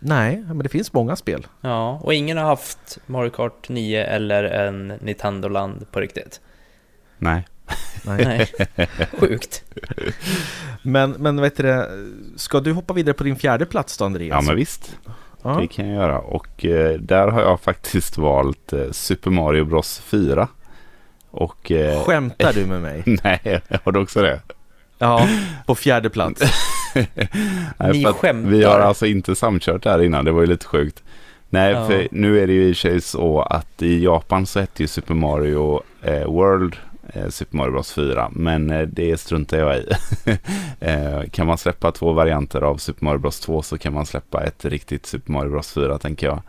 [0.00, 1.46] Nej, men det finns många spel.
[1.60, 6.40] Ja, och ingen har haft Mario Kart 9 eller en Nintendo Land på riktigt.
[7.18, 7.46] Nej.
[8.04, 8.52] Nej.
[9.18, 9.64] Sjukt.
[10.82, 11.88] Men, men vet du det,
[12.36, 14.42] ska du hoppa vidare på din fjärde plats då Andreas?
[14.42, 14.96] Ja, men visst.
[15.42, 15.58] Ja.
[15.60, 16.18] Det kan jag göra.
[16.18, 20.48] Och eh, där har jag faktiskt valt eh, Super Mario Bros 4.
[21.30, 21.70] Och...
[21.70, 23.02] Eh, Skämtar du med mig?
[23.24, 24.40] nej, har du också det?
[24.98, 25.28] Ja,
[25.66, 26.42] på fjärde plats.
[26.94, 28.50] Nej, Ni skämtar.
[28.50, 31.02] Vi har alltså inte samkört det här innan, det var ju lite sjukt.
[31.52, 31.86] Nej, Ja.
[31.86, 34.86] för nu är det ju i och sig så att i Japan så hette ju
[34.86, 36.76] Super Mario eh, World
[37.12, 39.86] eh, Super Mario Bros 4, men eh, det struntar jag i.
[40.80, 44.44] eh, kan man släppa två varianter av Super Mario Bros 2 så kan man släppa
[44.44, 46.42] ett riktigt Super Mario Bros 4 tänker jag.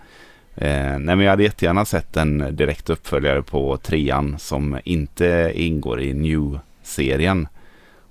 [0.56, 6.02] Eh, nej men jag hade jättegärna sett en direkt uppföljare på trean som inte ingår
[6.02, 7.48] i New-serien.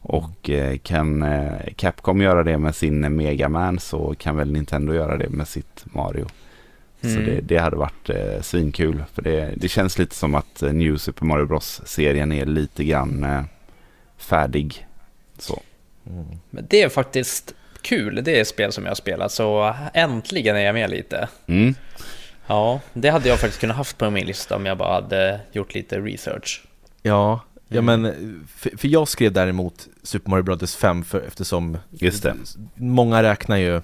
[0.02, 4.94] Och eh, kan eh, Capcom göra det med sin Mega Man så kan väl Nintendo
[4.94, 6.26] göra det med sitt Mario.
[7.00, 7.24] Så Mm.
[7.24, 9.04] det, det hade varit eh, svinkul.
[9.14, 13.24] För det, det känns lite som att eh, New Super Mario Bros-serien är lite grann
[13.24, 13.42] eh,
[14.16, 14.86] färdig.
[15.38, 15.62] Så.
[16.06, 16.26] Mm.
[16.50, 20.60] Men det är faktiskt kul, det är spel som jag har spelat, så äntligen är
[20.60, 21.28] jag med lite.
[21.46, 21.74] Mm.
[22.46, 25.74] Ja, det hade jag faktiskt kunnat haft på min lista om jag bara hade gjort
[25.74, 26.64] lite research.
[27.02, 27.40] Ja,
[27.72, 28.02] ja Mm.
[28.02, 32.34] men för, för jag skrev däremot Super Mario Bros 5 för, eftersom Just det.
[32.74, 33.76] många räknar ju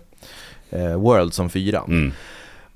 [0.70, 1.82] eh, World som fyra.
[1.88, 2.12] Mm.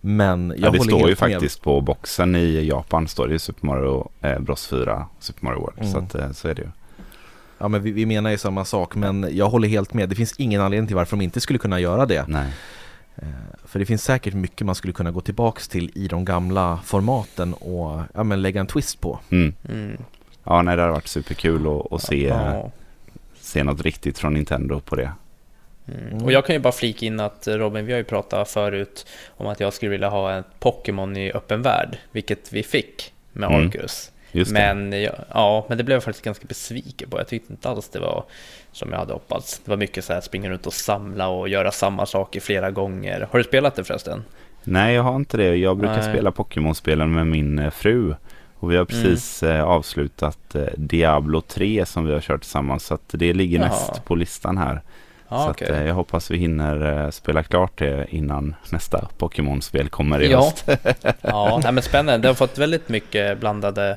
[0.00, 1.18] Men jag Ja, det håller står ju med.
[1.18, 5.60] faktiskt på boxen i Japan står det ju Super Mario eh, Bros 4, Super Mario
[5.60, 5.78] World.
[5.78, 5.92] Mm.
[5.92, 6.68] Så, att, eh, så är det ju.
[7.58, 10.08] Ja men vi, vi menar ju samma sak men jag håller helt med.
[10.08, 12.24] Det finns ingen anledning till varför de inte skulle kunna göra det.
[12.28, 12.48] Nej.
[13.16, 13.28] Eh,
[13.64, 17.54] För det finns säkert mycket man skulle kunna gå tillbaks till i de gamla formaten
[17.54, 19.18] och ja, men lägga en twist på.
[19.30, 19.54] Mm.
[19.68, 19.96] Mm.
[20.50, 22.70] Ja, nej, det har varit superkul att, att se, Ja.
[23.40, 25.12] se något riktigt från Nintendo på det.
[25.88, 26.24] Mm.
[26.24, 29.06] Och jag kan ju bara flika in att eh, Robin, vi har ju pratat förut
[29.36, 33.48] om att jag skulle vilja ha en Pokémon i öppen värld, vilket vi fick med
[33.50, 33.66] Mm.
[33.66, 34.12] Arcus.
[34.50, 37.18] Men, ja, ja, men det blev jag faktiskt ganska besviken på.
[37.18, 38.24] Jag tyckte inte alls det var
[38.72, 39.60] som jag hade hoppats.
[39.64, 43.28] Det var mycket så här springa runt och samla och göra samma saker flera gånger.
[43.30, 44.24] Har du spelat det förresten?
[44.64, 45.56] Nej, jag har inte det.
[45.56, 46.12] Jag brukar Nej.
[46.14, 48.14] spela Pokémon-spelen med min eh, fru.
[48.60, 49.02] Och vi har Mm.
[49.02, 52.84] precis eh, avslutat eh, Diablo 3 som vi har kört tillsammans.
[52.84, 53.68] Så att det ligger Jaha.
[53.68, 54.80] näst på listan här.
[55.28, 55.68] Ja, så okej.
[55.70, 60.38] att, eh, jag hoppas vi hinner spela klart det innan nästa Pokémon-spel kommer i Ja.
[60.44, 60.68] höst.
[61.20, 62.18] Ja, nej, men spännande.
[62.18, 63.96] Det har fått väldigt mycket blandade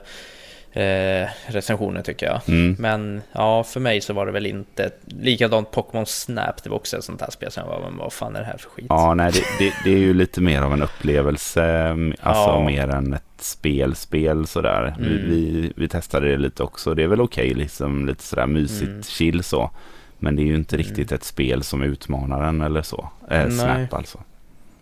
[0.73, 2.41] eh, recensioner tycker jag.
[2.47, 2.75] Mm.
[2.79, 6.63] Men ja, för mig så var det väl inte likadant Pokémon Snap.
[6.63, 8.45] Det var också ett sånt här spel som jag var, men vad fan är det
[8.45, 8.85] här för skit?
[8.89, 11.63] Ja, nej, det, det, det är ju lite mer av en upplevelse.
[11.65, 12.63] mm, Alltså Ja.
[12.65, 14.95] mer än ett spel-spel sådär.
[14.99, 15.29] Vi, Mm.
[15.29, 16.93] vi, vi testade det lite också.
[16.93, 19.03] Det är väl okej, liksom lite sådär mysigt Mm.
[19.03, 19.71] chill så.
[20.19, 20.87] Men det är ju inte Mm.
[20.87, 23.09] riktigt ett spel som utmanar en eller så.
[23.29, 23.49] Eh.
[23.49, 24.19] Snap alltså.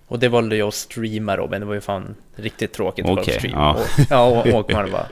[0.07, 1.59] Och det valde jag att streama Robin.
[1.59, 3.57] Det var ju fan riktigt tråkigt att okay, streama.
[3.61, 3.73] ja.
[3.73, 5.05] Och, ja, och Åkman bara...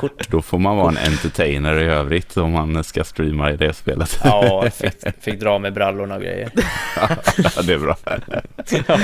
[0.00, 0.28] Kort.
[0.30, 4.20] Då får man vara en entertainer i övrigt om man ska streama i det spelet.
[4.24, 6.50] Ja, fick, fick dra med brallorna och grejer.
[6.96, 7.96] ja, det är bra.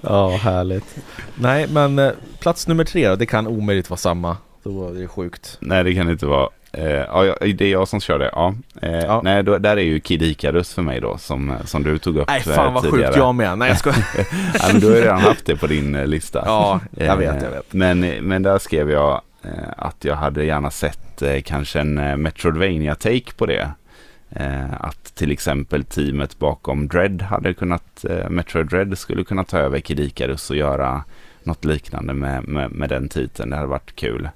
[0.00, 0.96] Ja, härligt.
[1.34, 4.36] Nej, men eh, plats nummer tre då, det kan omöjligt vara samma.
[4.64, 5.56] Då är det sjukt.
[5.60, 6.48] Nej, det kan det inte vara.
[6.72, 8.30] Eh, ja, det är jag som kör det.
[8.32, 8.54] Ja.
[8.82, 9.20] Eh, Ja.
[9.24, 12.28] Nej, då, där är ju Kid Icarus för mig då, som, som du tog upp
[12.28, 13.06] Nej eh, fan vad tidigare.
[13.06, 13.58] sjukt jag med.
[13.58, 13.90] Nej jag ska...
[14.54, 16.42] ja, men du har ju redan haft det på din lista.
[16.46, 17.72] Ja, jag vet, jag vet.
[17.72, 22.16] Men, men där skrev jag Eh, att jag hade gärna sett eh, kanske en eh,
[22.16, 23.70] Metroidvania-take på det.
[24.70, 30.50] Att till exempel teamet bakom Dread hade kunnat, Metroid Dread skulle kunna ta över Kidikarus
[30.50, 31.04] och göra
[31.42, 33.50] något liknande med, med, med den titeln.
[33.50, 34.28] Det hade varit kul.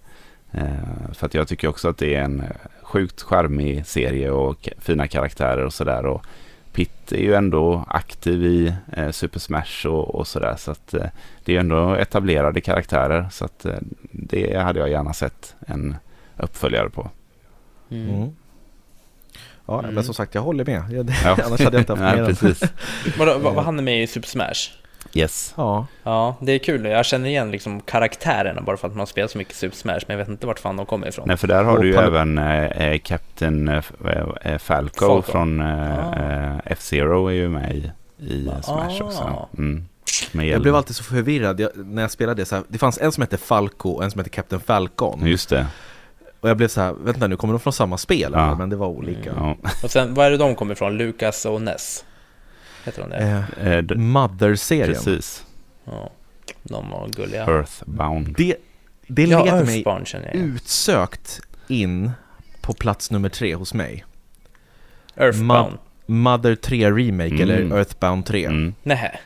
[1.13, 2.43] För att jag tycker också att det är en
[2.83, 6.07] sjukt charmig serie och fina karaktärer och sådär.
[6.07, 6.27] Och
[6.81, 10.55] Pitt är ju ändå aktiv i eh, Super Smash och, och sådär.
[10.59, 11.07] Så att eh,
[11.45, 13.29] det är ju ändå etablerade karaktärer.
[13.31, 13.75] Så att eh,
[14.13, 15.97] det hade jag gärna sett en
[16.37, 17.11] uppföljare på.
[17.91, 18.15] Mm.
[18.15, 18.31] Mm.
[19.67, 19.95] Ja, Mm.
[19.95, 20.83] men som sagt jag håller med.
[20.91, 21.37] Ja, det, Ja.
[21.47, 22.27] Annars hade jag inte haft med den.
[22.37, 22.71] precis.
[23.19, 24.71] Vad, vad han är med i Super Smash?
[25.15, 25.55] Yes.
[25.57, 26.85] Ja, Ja, det är kul.
[26.85, 30.19] Jag känner igen liksom karaktärerna bara för att man spelar så mycket Super Smash, men
[30.19, 31.25] jag vet inte vart fan de kommer ifrån.
[31.29, 33.81] Nej, för där har Och du ju även eh, Captain eh,
[34.59, 35.23] Falco, Falco.
[35.23, 36.61] från eh, Ah.
[36.65, 38.63] F-Zero är ju med i, i Ah.
[38.63, 39.49] Smash också.
[39.59, 39.85] Mm.
[40.33, 43.21] Jag blev alltid så förvirrad jag, när jag spelade så här, Det fanns en som
[43.21, 45.27] hette Falco och en som hette Captain Falcon.
[45.27, 45.67] Just det.
[46.41, 48.33] Och jag blev så här, vänta nu, kommer de från samma spel?
[48.35, 48.55] Ja.
[48.55, 49.31] Men det var olika.
[49.37, 49.57] Ja.
[49.83, 50.97] Och sen, var är det de kommer ifrån?
[50.97, 52.05] Lucas och Ness?
[52.85, 53.17] Heter de det?
[53.61, 54.95] Eh, Eh, Mother-serien.
[54.95, 55.45] precis.
[55.85, 56.11] Ja.
[56.63, 57.45] De var gulliga.
[57.47, 58.35] Earthbound.
[58.37, 58.57] Det,
[59.07, 59.85] det Ja, leder mig
[60.35, 62.11] utsökt in
[62.61, 64.05] på plats nummer tre hos mig.
[65.17, 65.79] Earthbound.
[66.07, 67.41] Mother 3 Remake Mm.
[67.41, 68.45] eller Earthbound 3.
[68.47, 68.75] Mm.
[68.83, 69.19] Nähä.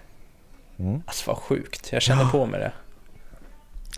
[0.79, 1.03] Mm.
[1.07, 1.93] Alltså vad sjukt.
[1.93, 2.73] Jag känner på mig det.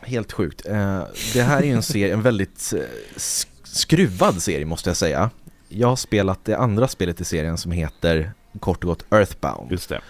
[0.02, 0.66] Helt sjukt.
[0.66, 1.02] Eh,
[1.32, 2.80] det här är ju en serie, en väldigt eh,
[3.16, 5.30] sk- skruvad serie måste jag säga.
[5.68, 9.72] Jag har spelat det andra spelet i serien som heter kort och gott Earthbound.
[9.72, 10.00] Just det.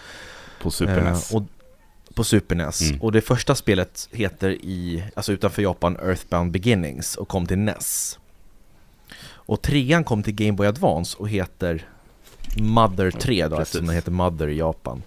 [0.61, 1.33] På Super Eh, NES.
[1.33, 1.43] och,
[2.13, 2.81] på Super NES.
[2.81, 3.01] Mm.
[3.01, 8.19] Och det första spelet heter i, alltså utanför Japan, Earthbound Beginnings och kom till NES.
[9.29, 11.87] Och trean kom till Game Boy Advance och heter
[12.59, 13.61] Mother 3 då, Precis.
[13.61, 15.03] eftersom den heter Mother i Japan.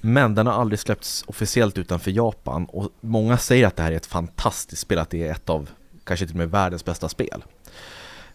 [0.00, 3.96] Men den har aldrig släppts officiellt utanför Japan och många säger att det här är
[3.96, 5.70] ett fantastiskt spel, att det är ett av
[6.04, 7.44] kanske till och med världens bästa spel.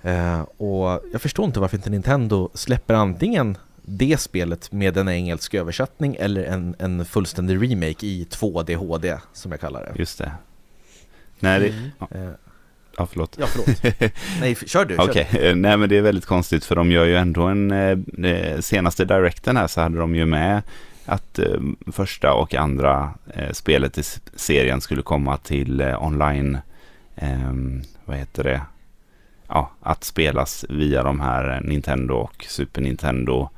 [0.02, 5.54] Eh, och jag förstår inte varför inte Nintendo släpper antingen det spelet med en engelsk
[5.54, 10.00] översättning eller en, en fullständig remake i 2D HD som jag kallar det.
[10.00, 10.32] Just det.
[11.40, 11.68] Nej, det...
[11.68, 12.28] Mm.
[12.28, 12.34] Eh,
[12.98, 13.38] Ja, förlåt.
[13.40, 14.14] ja, förlåt.
[14.40, 14.98] Nej, kör du.
[14.98, 18.60] Okej, eh, nej men det är väldigt konstigt för de gör ju ändå en, eh,
[18.60, 20.62] senaste directen här så hade de ju med
[21.06, 21.60] att eh,
[21.92, 24.04] första och andra eh, spelet i
[24.36, 26.58] serien skulle komma till online,
[27.16, 27.54] eh,
[28.06, 28.62] vad heter det,
[29.48, 33.50] ja, att spelas via de här Nintendo och Super Nintendo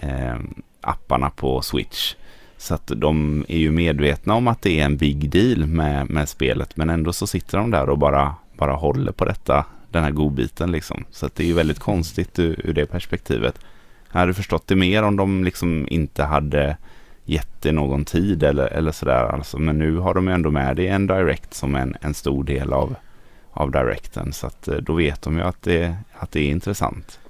[0.00, 0.36] Eh,
[0.80, 2.14] apparna på Switch.
[2.58, 6.28] Så att de är ju medvetna om att det är en big deal med, med
[6.28, 10.10] spelet men ändå så sitter de där och bara, bara håller på detta, den här
[10.10, 11.04] godbiten liksom.
[11.10, 13.58] Så att det är ju väldigt konstigt ur, ur det perspektivet.
[14.12, 16.76] Jag hade förstått det mer om de liksom inte hade
[17.24, 19.58] gett det någon tid eller, eller sådär alltså.
[19.58, 22.44] Men nu har de ju ändå med det i en direct som en, en stor
[22.44, 22.94] del av,
[23.52, 24.32] av directen.
[24.32, 27.20] Så att eh, då vet de ju att det, att det är intressant.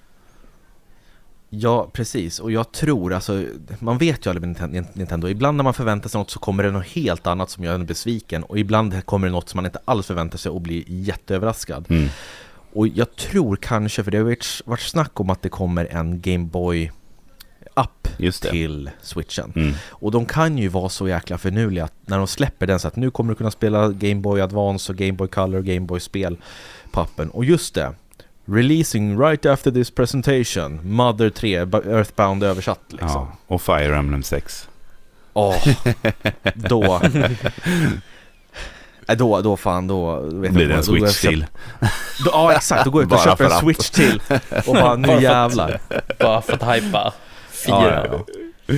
[1.50, 2.38] Ja, precis.
[2.40, 3.44] Och jag tror, alltså,
[3.78, 5.28] man vet ju aldrig med Ninten- Nintendo.
[5.28, 7.86] Ibland när man förväntar sig något så kommer det något helt annat som gör en
[7.86, 8.42] besviken.
[8.42, 11.86] Och ibland kommer det något som man inte alls förväntar sig och blir jätteöverraskad.
[11.90, 12.08] Mm.
[12.72, 14.24] Och jag tror kanske, för det har
[14.64, 16.92] varit, snack om att det kommer en Game Boy
[17.74, 18.08] app
[18.50, 19.52] till switchen.
[19.56, 19.74] Mm.
[19.88, 22.96] Och de kan ju vara så jäkla finurliga att när de släpper den så att
[22.96, 26.00] nu kommer du kunna spela Game Boy Advance och Game Boy Color och Game Boy
[26.00, 26.36] spel
[26.92, 27.30] på appen.
[27.30, 27.92] Och just det,
[28.46, 33.08] releasing right after this presentation, Mother 3, ba- Earthbound översatt liksom.
[33.10, 34.68] Ja, och Fire Emblem 6.
[35.32, 35.66] Åh,
[36.54, 37.00] då...
[39.08, 41.46] Nej, då, då fan, då vet Blir det en då Switch och till.
[42.24, 43.60] Då, ja exakt, då går jag ut och köper en att.
[43.60, 44.22] Switch till
[44.66, 45.80] och bara nu Bara för att- jävlar.
[46.20, 47.12] Bara för att hypa.
[47.66, 48.06] Ja, Fyra.
[48.10, 48.24] ja,
[48.66, 48.74] ja.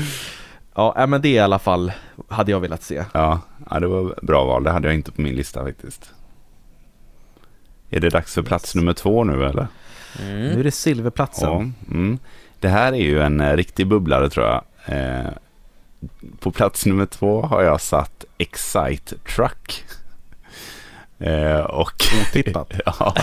[0.75, 1.93] Ja, nej, men det i alla fall
[2.29, 3.05] hade jag velat se.
[3.15, 3.41] Ja,
[3.71, 4.65] ja, det var bra val.
[4.65, 6.11] Det hade jag inte på min lista faktiskt.
[7.91, 9.67] Är det dags för plats nummer två nu eller?
[10.23, 10.43] Mm.
[10.43, 11.49] Nu är det silverplatsen.
[11.49, 11.95] Ja.
[11.95, 12.19] Mm.
[12.61, 14.63] Det här är ju en eh, riktig bubblare tror jag.
[14.87, 15.31] Eh,
[16.41, 19.85] på plats nummer två har jag satt Excite Truck.
[21.21, 22.73] Eh, och Otippat.
[22.87, 23.15] ja,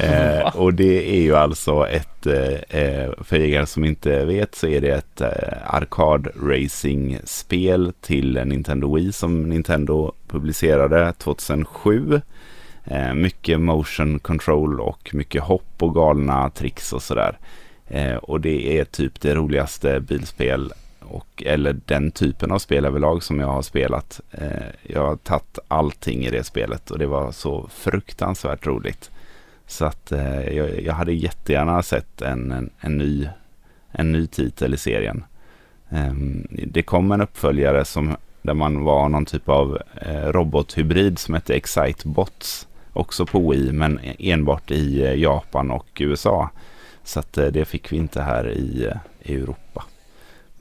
[0.00, 4.66] eh, och det är ju alltså ett, eh, eh, för er som inte vet så
[4.66, 12.20] är det ett eh, arkad racing spel till Nintendo Wii som Nintendo publicerade 2007.
[12.84, 17.38] Eh, mycket motion control och mycket hopp och galna tricks och sådär.
[17.88, 23.22] Eh, och det är typ det roligaste bilspel och, eller den typen av spel överlag
[23.22, 24.20] som jag har spelat.
[24.30, 29.10] Eh, jag har tagit allting i det spelet och det var så fruktansvärt roligt.
[29.66, 33.28] Så att eh, jag, jag, hade jättegärna sett en, en, en, ny,
[33.92, 35.24] en ny titel i serien.
[35.88, 36.12] Eh,
[36.66, 41.54] det kom en uppföljare som, där man var någon typ av eh, robothybrid som hette
[41.54, 42.68] Excitebots.
[42.92, 46.50] Också på Wii men enbart i eh, Japan och USA.
[47.04, 49.84] Så att eh, det fick vi inte här i, eh, i Europa.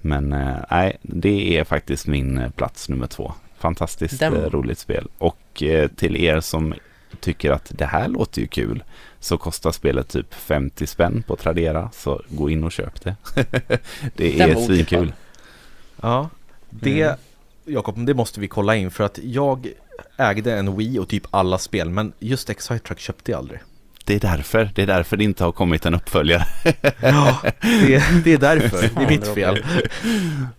[0.01, 0.29] Men
[0.71, 3.33] nej, det är faktiskt min plats nummer två.
[3.57, 4.33] Fantastiskt Den...
[4.33, 5.07] roligt spel.
[5.17, 5.63] Och
[5.95, 6.73] till er som
[7.19, 8.83] tycker att det här låter ju kul
[9.19, 11.89] så kostar spelet typ 50 spänn på Tradera.
[11.93, 13.15] Så gå in och köp det.
[14.15, 15.13] det är svinkul.
[16.01, 16.29] Ja,
[16.69, 17.17] det mm.
[17.69, 19.67] Jakob, det måste vi kolla in för att jag
[20.17, 23.59] ägde en Wii och typ alla spel men just Excite Truck köpte jag aldrig.
[24.05, 26.45] Det är därför, det är därför det inte har kommit en uppföljare.
[27.01, 29.65] ja, det, det är därför, det är mitt fel.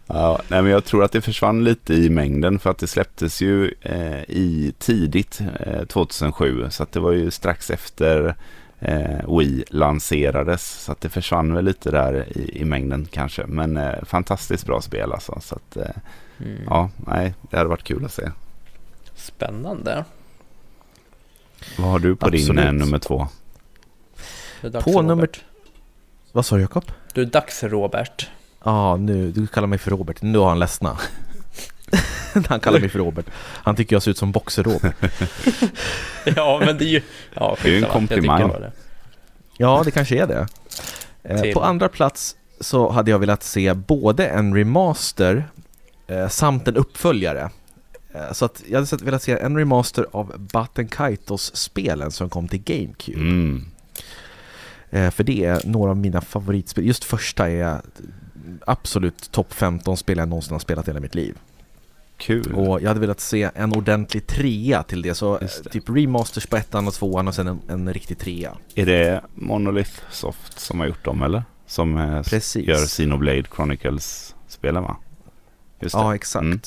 [0.06, 3.42] ja, nej, men jag tror att det försvann lite i mängden för att det släpptes
[3.42, 8.34] ju eh, i tidigt eh, 2007 så att det var ju strax efter
[8.80, 13.76] eh, Wii lanserades så att det försvann väl lite där i, i mängden kanske men
[13.76, 15.96] eh, fantastiskt bra spel alltså så att eh,
[16.40, 16.62] mm.
[16.66, 18.30] ja, nej, det hade varit kul att se.
[19.14, 20.04] Spännande.
[21.78, 22.46] Vad har du på Absolut.
[22.46, 23.28] din eh, nummer två?
[24.84, 25.28] På nummer...
[26.32, 26.84] Vad sa du Jakob?
[27.14, 28.30] Du är dags Robert.
[28.64, 30.22] Ja, ah, nu, du kallar mig för Robert.
[30.22, 30.98] Nu har han ledsna.
[32.48, 33.26] han kallar mig för Robert.
[33.36, 34.94] Han tycker jag ser ut som Boxer-Robert.
[36.36, 37.02] ja, men det är ju...
[37.34, 38.48] Ja, det är ju en komplimang.
[38.48, 38.72] Det.
[39.56, 40.46] Ja, det kanske är det.
[41.22, 45.59] Eh, på andra plats så hade jag velat se både en remaster eh,
[46.28, 47.50] samt en uppföljare.
[48.14, 52.62] Eh, så att jag hade velat se en remaster av Batten Kaitos-spelen som kom till
[52.62, 53.20] GameCube.
[53.20, 53.64] Mm.
[54.90, 56.86] Eh, för det är några av mina favoritspel.
[56.86, 57.80] Just första är
[58.66, 61.38] absolut topp 15 spel jag någonsin har spelat i hela mitt liv.
[62.16, 62.54] Kul.
[62.54, 65.14] Och jag hade velat se en ordentlig trea till det.
[65.14, 65.70] Så det.
[65.70, 68.56] typ remasters på ettan och tvåan och sen en, en riktig trea.
[68.74, 71.42] Är det Monolith Soft som har gjort dem eller?
[71.66, 72.68] Som eh, Precis.
[72.68, 74.96] gör Xenoblade Chronicles-spelen va?
[75.92, 76.44] Ja, exakt.
[76.44, 76.60] Mm.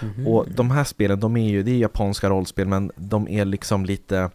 [0.00, 0.26] Mm.
[0.26, 3.84] Och de här spelen, de är ju, det är japanska rollspel men de är liksom
[3.84, 4.30] lite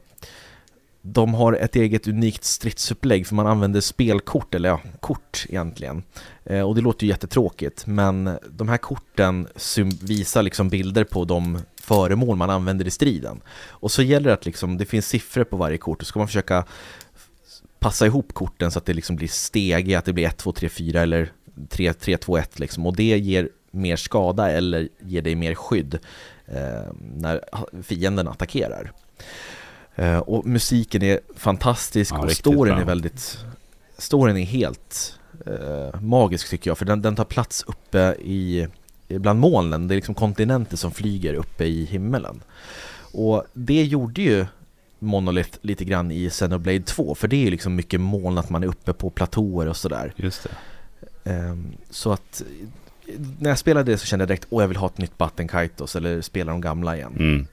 [1.14, 6.04] de har ett eget unikt stridsupplägg för man använder spelkort, eller ja, kort egentligen.
[6.44, 9.48] Eh, och det låter ju jättetråkigt, men de här korten
[10.02, 13.42] visar liksom bilder på de föremål man använder i striden.
[13.68, 16.28] Och så gäller det att liksom, det finns siffror på varje kort och ska man
[16.28, 16.66] försöka
[17.80, 20.70] passa ihop korten så att det liksom blir steg, att det blir 1, 2, 3,
[20.70, 21.32] 4 eller
[21.70, 22.86] 3, 3, 2, 1 liksom.
[22.86, 26.00] Och det ger mer skada eller ger dig mer skydd
[26.46, 27.44] eh, när
[27.84, 28.92] fienden attackerar.
[29.96, 32.82] Eh, och musiken är fantastisk ja, och storyn bra.
[32.82, 33.38] är väldigt
[33.98, 38.68] Storyn är helt eh, magisk tycker jag för den, den tar plats uppe i
[39.08, 42.42] bland molnen, det är liksom kontinenter som flyger uppe i himmelen.
[43.14, 44.46] Och det gjorde ju
[45.00, 48.64] Monolith lite grann i Xenoblade 2 för det är ju liksom mycket moln att man
[48.64, 50.14] är uppe på platåer och sådär.
[50.16, 50.48] Just
[51.24, 51.32] det.
[51.32, 52.44] Um, så att
[53.40, 55.48] när jag spelade det så kände jag direkt åh jag vill ha ett nytt Batten
[55.48, 57.16] Kaitos eller spela de gamla igen.
[57.20, 57.48] Mm.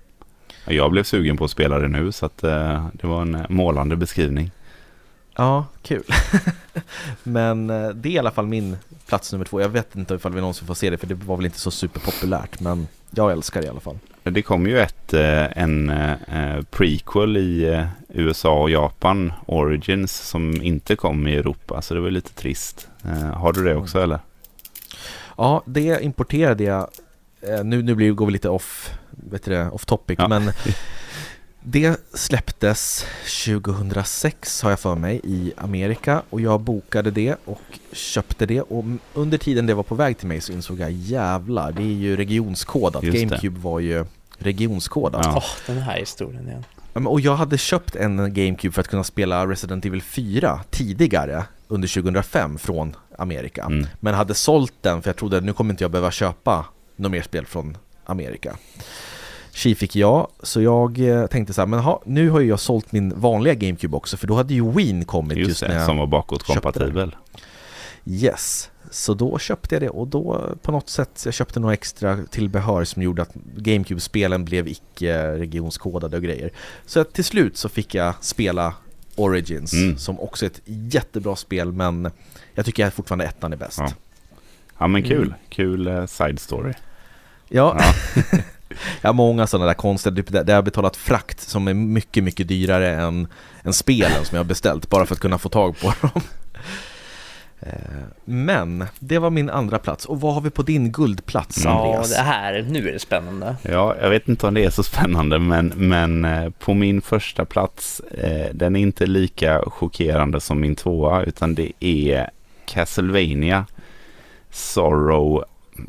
[0.66, 3.96] Jag blev sugen på att spela det nu så att uh, det var en målande
[3.96, 4.50] beskrivning.
[5.36, 6.04] Ja, kul.
[7.22, 8.76] men uh, det är i alla fall min
[9.06, 9.60] plats nummer två.
[9.60, 11.70] Jag vet inte ifall vi någonsin får se det för det var väl inte så
[11.70, 13.98] superpopulärt men jag älskar det i alla fall.
[14.22, 15.92] Det kom ju ett, uh, en
[16.70, 22.32] prequel i USA och Japan, Origins, som inte kom i Europa så det var lite
[22.32, 22.88] trist.
[23.34, 24.18] Har du det också eller?
[25.36, 26.88] Ja, det importerade jag.
[27.40, 30.28] Eh, nu, nu blir, går vi lite off, vet du, off topic, ja.
[30.28, 30.52] men
[31.60, 33.06] det släpptes
[33.44, 37.62] 2006 har jag för mig i Amerika och jag bokade det och
[37.92, 41.72] köpte det och under tiden det var på väg till mig så insåg jag jävlar,
[41.72, 43.02] det är ju regionskodat.
[43.02, 44.04] GameCube var ju
[44.38, 45.24] regionskodat.
[45.24, 45.36] Ja.
[45.36, 46.64] Oh, den här historien igen.
[47.06, 51.88] Och jag hade köpt en GameCube för att kunna spela Resident Evil 4 tidigare under
[51.88, 53.64] 2005 från Amerika.
[53.64, 53.86] Mm.
[54.00, 57.12] Men hade sålt den för jag trodde att nu kommer inte jag behöva köpa något
[57.12, 58.56] mer spel från Amerika.
[59.52, 62.60] Tji fick jag, så jag eh, tänkte så här, men ha, nu har ju jag
[62.60, 65.74] sålt min vanliga GameCube också för då hade ju Wien kommit just, just det, när
[65.74, 67.16] jag som var bakåtkompatibel.
[68.06, 72.18] Yes, så då köpte jag det och då på något sätt, jag köpte några extra
[72.30, 76.50] tillbehör som gjorde att GameCube-spelen blev icke regionskodade och grejer.
[76.86, 78.74] Så till slut så fick jag spela
[79.16, 79.98] Origins mm.
[79.98, 82.10] som också är ett jättebra spel men
[82.54, 83.78] jag tycker att fortfarande ettan är bäst.
[83.78, 83.92] Ja,
[84.78, 85.34] ja men kul, mm.
[85.48, 86.72] kul uh, side story.
[87.48, 87.92] Ja, ja.
[89.00, 92.24] jag har många sådana där konstiga, typ där jag har betalat frakt som är mycket,
[92.24, 93.28] mycket dyrare än,
[93.62, 96.22] än spelen som jag har beställt bara för att kunna få tag på dem.
[97.66, 97.72] Eh,
[98.24, 100.04] Men det var min andra plats.
[100.06, 101.76] Och vad har vi på din guldplats, Mm.
[101.76, 102.10] Ja, Andreas?
[102.10, 103.56] det här, nu är det spännande.
[103.62, 107.44] Ja, jag vet inte om det är så spännande, men, men eh, på min första
[107.44, 112.30] plats, eh, den är inte lika chockerande som min tvåa, utan det är
[112.66, 113.66] Castlevania
[114.50, 115.44] Sorrow,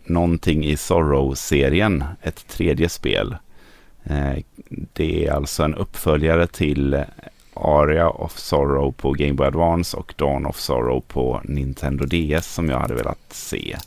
[0.05, 3.35] någonting i Sorrow-serien, ett tredje spel.
[4.03, 4.33] Eh,
[4.93, 7.03] det är alltså en uppföljare till
[7.55, 12.69] Aria of Sorrow på Game Boy Advance och Dawn of Sorrow på Nintendo DS som
[12.69, 13.77] jag hade velat se.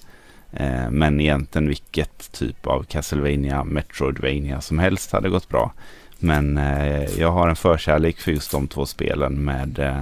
[0.53, 5.73] Eh, Men egentligen vilket typ av Castlevania, Metroidvania som helst hade gått bra.
[6.19, 9.99] Men eh, jag har en förkärlek för just de två spelen med eh,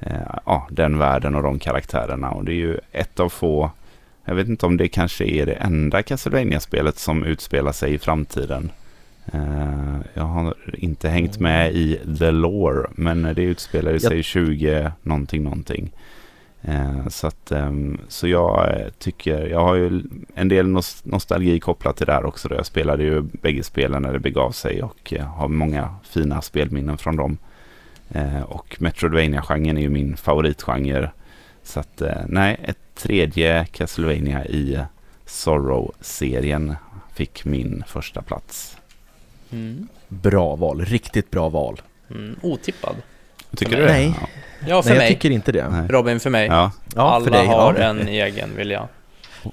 [0.00, 2.30] eh ja, den världen och de karaktärerna.
[2.30, 3.70] Och det är ju ett av få,
[4.24, 8.70] jag vet inte om det kanske är det enda Castlevania-spelet som utspelar sig i framtiden.
[9.32, 15.42] Eh, jag har inte hängt med i The Lore, men det utspelar sig 20 någonting
[15.42, 15.92] någonting.
[16.62, 18.68] Eh, så, att, ehm, så jag
[18.98, 20.02] tycker, jag har ju
[20.34, 22.48] en del nos- nostalgi kopplat till det här också.
[22.48, 22.54] Då.
[22.54, 26.98] Jag spelade ju bägge spelen när det begav sig och eh, har många fina spelminnen
[26.98, 27.38] från dem.
[28.46, 31.10] Och Metroidvania-genren är ju min favoritgenre.
[31.62, 34.78] Så att nej, ett tredje Castlevania i
[35.26, 36.74] Sorrow-serien
[37.14, 38.79] fick min första plats.
[39.52, 39.88] Mm.
[40.08, 41.80] Bra val, riktigt bra val.
[42.10, 42.36] Mm.
[42.42, 42.96] Otippad.
[43.56, 43.88] Tycker du det?
[43.88, 44.14] mig?
[44.68, 44.82] Ja.
[44.82, 45.08] För Nej, jag mig.
[45.08, 45.68] tycker inte det.
[45.68, 45.88] Nej.
[45.88, 46.46] Robin, för mig.
[46.46, 47.46] Ja, Ja, Alla för dig.
[47.46, 47.84] har ja.
[47.84, 48.88] en egen vilja.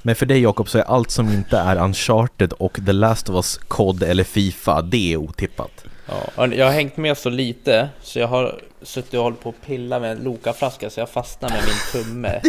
[0.02, 3.36] Men för dig Jakob så är allt som inte är Uncharted och The Last of
[3.36, 5.84] Us, COD eller Fifa, det är otippat.
[6.06, 9.50] Ja, och jag har hängt med så lite så jag har suttit och hållit på
[9.50, 12.42] att pilla med en Loka-flaska så jag fastnar med min tumme.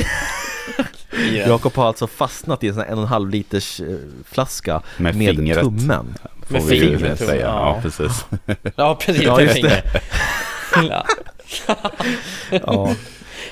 [1.47, 3.87] Jakob har alltså fastnat i en sån här en och en halv liters eh,
[4.25, 6.15] flaska med, med tummen.
[6.49, 7.47] Får Med vi fingret, säga.
[7.47, 7.81] Ja, ja.
[7.83, 8.25] precis.
[8.77, 9.23] Ja, precis.
[9.25, 9.85] Ja, just fingret.
[12.51, 12.95] Ja.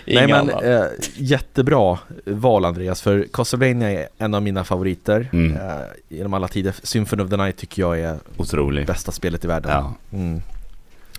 [0.07, 0.85] Nej men eh,
[1.15, 5.57] jättebra val Andreas, för Castlevania är en av mina favoriter Mm.
[5.57, 5.63] eh,
[6.09, 6.75] genom alla tider.
[6.83, 8.87] Symphony of the Night tycker jag är Otrolig.
[8.87, 9.71] bästa spelet i världen.
[9.71, 9.95] Ja.
[10.13, 10.43] Mm.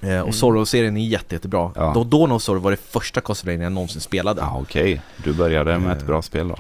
[0.02, 1.72] Eh, och Sorrow-serien är jätte, jättebra.
[1.76, 1.92] Ja.
[1.96, 4.42] Då Dawn of Sorrow var det första Castlevania jag någonsin spelade.
[4.42, 5.02] Ja, okej.
[5.24, 6.58] Du började med ett Eh, bra spel då.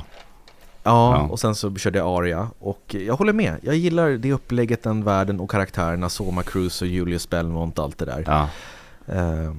[0.87, 1.27] Ja, Ja.
[1.31, 3.55] och sen så körde jag Aria och jag håller med.
[3.61, 7.97] Jag gillar det upplägget, den världen och karaktärerna, Soma Cruz och Julius Belmont och allt
[7.97, 8.23] det där.
[8.27, 8.49] Ja,
[9.13, 9.53] Eh,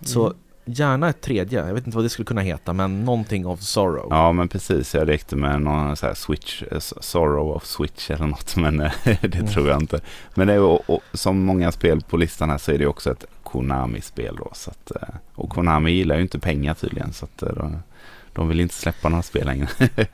[0.00, 0.36] så Mm.
[0.64, 4.06] gärna ett tredje, jag vet inte vad det skulle kunna heta, men någonting of Sorrow.
[4.10, 4.94] ja men precis.
[4.94, 8.92] Jag lekte med någon så här Switch, eh, Sorrow of Switch eller något, men eh,
[9.04, 9.46] det Mm.
[9.46, 10.00] tror jag inte.
[10.34, 13.10] Men det är, och, och, som många spel på listan här så är det också
[13.12, 14.50] ett Konami-spel då.
[14.54, 17.76] Så att, eh, och Konami gillar ju inte pengar tydligen, så att de,
[18.32, 19.68] de vill inte släppa några spel längre.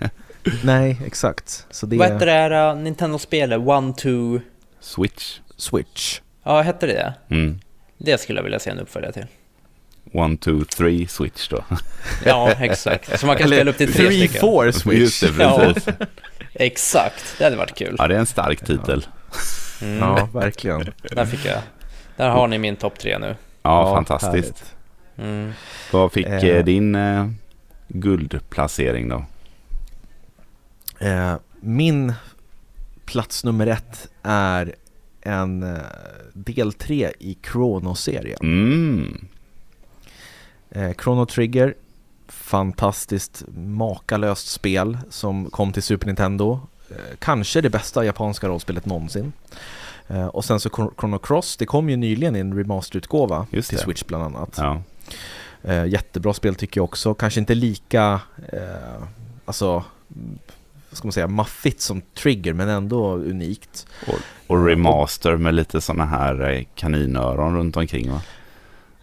[0.65, 1.67] Nej, exakt.
[1.71, 3.59] Så det Vad är hette det här uh, Nintendo-spelet?
[3.61, 4.39] One, two...
[4.81, 5.39] Switch.
[5.57, 6.21] Switch.
[6.45, 7.35] Ja, hette det det?
[7.35, 7.61] Mm.
[7.99, 9.27] Det skulle jag vilja se en uppföljare till.
[10.13, 11.65] One, two, three Switch då.
[12.25, 13.21] Ja, exakt.
[13.21, 14.41] Så man kan Eller spela upp till tre Three, stycken.
[14.41, 14.99] four Switch.
[14.99, 15.59] Just det, Ja.
[15.59, 15.95] precis.
[16.55, 17.95] Exakt, det hade varit kul.
[17.99, 19.07] Ja, det är en stark titel.
[19.83, 19.99] Mm.
[19.99, 20.85] Ja, verkligen.
[21.03, 21.59] Där fick jag.
[22.17, 23.37] Där har ni min topp tre nu.
[23.63, 24.35] Ja, fantastiskt.
[24.35, 24.75] härligt.
[25.19, 25.53] Mm.
[25.93, 26.45] Vad fick Eh.
[26.45, 27.29] eh, din eh,
[27.89, 29.25] guldplacering då?
[31.01, 32.13] Eh, min
[33.05, 34.75] plats nummer ett är
[35.23, 35.79] en eh,
[36.33, 38.39] del tre i Chrono-serien.
[38.43, 39.25] Mm.
[40.71, 41.75] Eh, Chrono Trigger,
[42.29, 46.61] fantastiskt makalöst spel som kom till Super Nintendo.
[46.91, 49.33] Eh, kanske det bästa japanska rollspelet någonsin.
[50.09, 53.79] Eh, och sen så Chron- Chrono Cross, det kom ju nyligen i en remasterutgåva till.
[53.79, 54.55] Switch bland annat.
[54.59, 54.83] Ja.
[55.63, 58.21] Eh, jättebra spel tycker jag också, kanske inte lika,
[58.53, 59.03] eh,
[59.45, 59.85] alltså,
[60.91, 63.87] vad ska man säga, maffigt som Trigger men ändå unikt.
[64.47, 68.23] Och remaster med lite sådana här eh, kaninöron runt omkring va?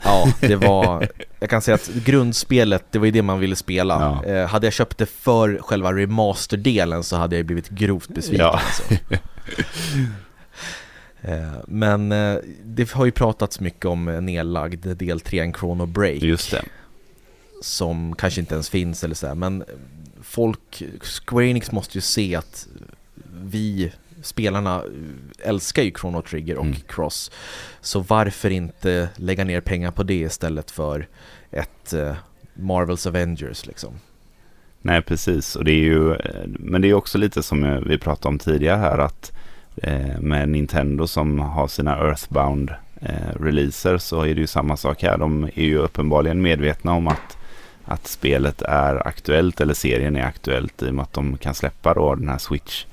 [0.03, 1.07] Ja, det var,
[1.39, 4.21] jag kan säga att grundspelet, det var ju det man ville spela.
[4.25, 4.31] Ja.
[4.31, 8.61] Eh, hade jag köpt det för själva remaster-delen så hade jag blivit grovt besviken Ja.
[8.65, 8.83] alltså.
[11.21, 15.85] eh, Men eh, det har ju pratats mycket om eh, nedlagd del 3, en Chrono
[15.85, 16.63] Break, Just det.
[17.61, 19.35] som kanske inte ens finns eller så här.
[19.35, 19.63] men
[20.27, 22.67] folk, Square Enix måste ju se att
[23.43, 24.83] vi spelarna
[25.39, 26.77] älskar ju Chrono Trigger och Mm.
[26.87, 27.31] Cross
[27.81, 31.07] Så varför inte lägga ner pengar på det istället för
[31.51, 32.15] ett eh,
[32.53, 33.93] Marvels Avengers liksom
[34.81, 35.55] Nej, precis.
[35.55, 38.39] Och det är ju, eh, men det är också lite som eh, vi pratade om
[38.39, 39.31] tidigare här att
[40.19, 42.71] med Nintendo som har sina Earthbound
[43.39, 45.17] releaser så är det ju samma sak här.
[45.17, 47.36] De är ju uppenbarligen medvetna om att,
[47.87, 51.93] att spelet är aktuellt eller serien är aktuellt i och med att de kan släppa
[51.93, 52.85] då den här Switch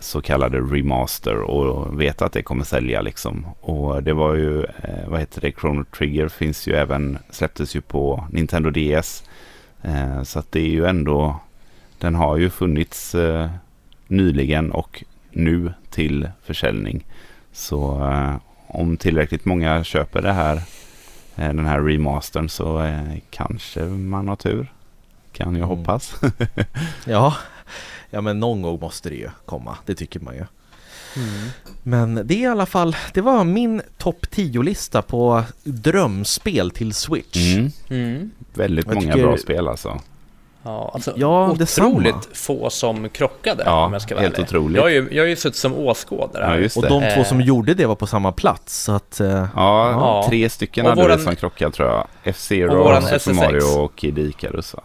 [0.00, 3.46] så kallade remaster och veta att det kommer sälja liksom.
[3.60, 7.80] Och det var ju, eh, vad heter det, Chrono Trigger finns ju även, släpptes ju
[7.80, 9.22] på Nintendo DS
[9.82, 11.40] Eh, så att det är ju ändå,
[11.98, 13.50] den har ju funnits eh,
[14.06, 17.04] nyligen och nu till försäljning.
[17.52, 20.62] Så eh, om tillräckligt många köper det här, eh,
[21.34, 24.72] den här remastern så eh, kanske man har tur.
[25.32, 25.78] Kan jag Mm.
[25.78, 26.14] hoppas.
[27.04, 27.36] Ja,
[28.10, 30.44] ja men någon gång måste det ju komma, det tycker man ju.
[31.16, 31.48] Mm.
[31.82, 37.54] Men det är i alla fall, det var min topp 10-lista på drömspel till Switch.
[37.54, 37.70] Mm.
[37.88, 38.30] Mm.
[38.54, 40.00] Väldigt Jag många tycker- bra spel alltså.
[40.62, 41.88] Ja, alltså Ja, detsamma.
[41.88, 44.76] otroligt få som krockade Ja, om jag ska vara helt otroligt.
[44.76, 46.54] Jag har ju, jag har ju suttit som åskådare här.
[46.54, 47.24] Ja, just Och de två Eh.
[47.24, 49.20] som gjorde det var på samma plats, så att...
[49.20, 49.46] eh, Ja,
[49.90, 50.24] Ja.
[50.28, 52.00] tre stycken Och hade våran- det som krockade tror jag.
[52.00, 53.36] Och F-Zero, våran Super SSX.
[53.36, 54.82] Mario och Kid Icarus va?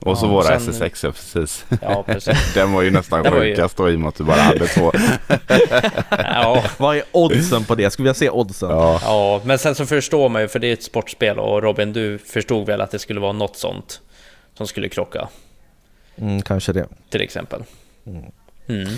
[0.00, 1.64] Och så Ja, våra sen- SSX, ja precis.
[1.82, 2.54] Ja, precis.
[2.54, 4.66] Den var ju nästan var ju- sjukast då i och med att du bara hade
[4.66, 4.92] två.
[6.10, 7.90] Ja, Vad är oddsen på det?
[7.90, 8.70] Skulle vilja se oddsen?
[8.70, 11.92] Ja, ja, men sen så förstår man ju, för det är ett sportspel och Robin,
[11.92, 14.00] du förstod väl att det skulle vara något sånt
[14.56, 15.28] som skulle krocka,
[16.16, 16.86] Mm, kanske det.
[17.10, 17.62] till exempel.
[18.06, 18.24] Mm.
[18.66, 18.88] Mm.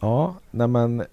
[0.00, 1.04] Ja, nej men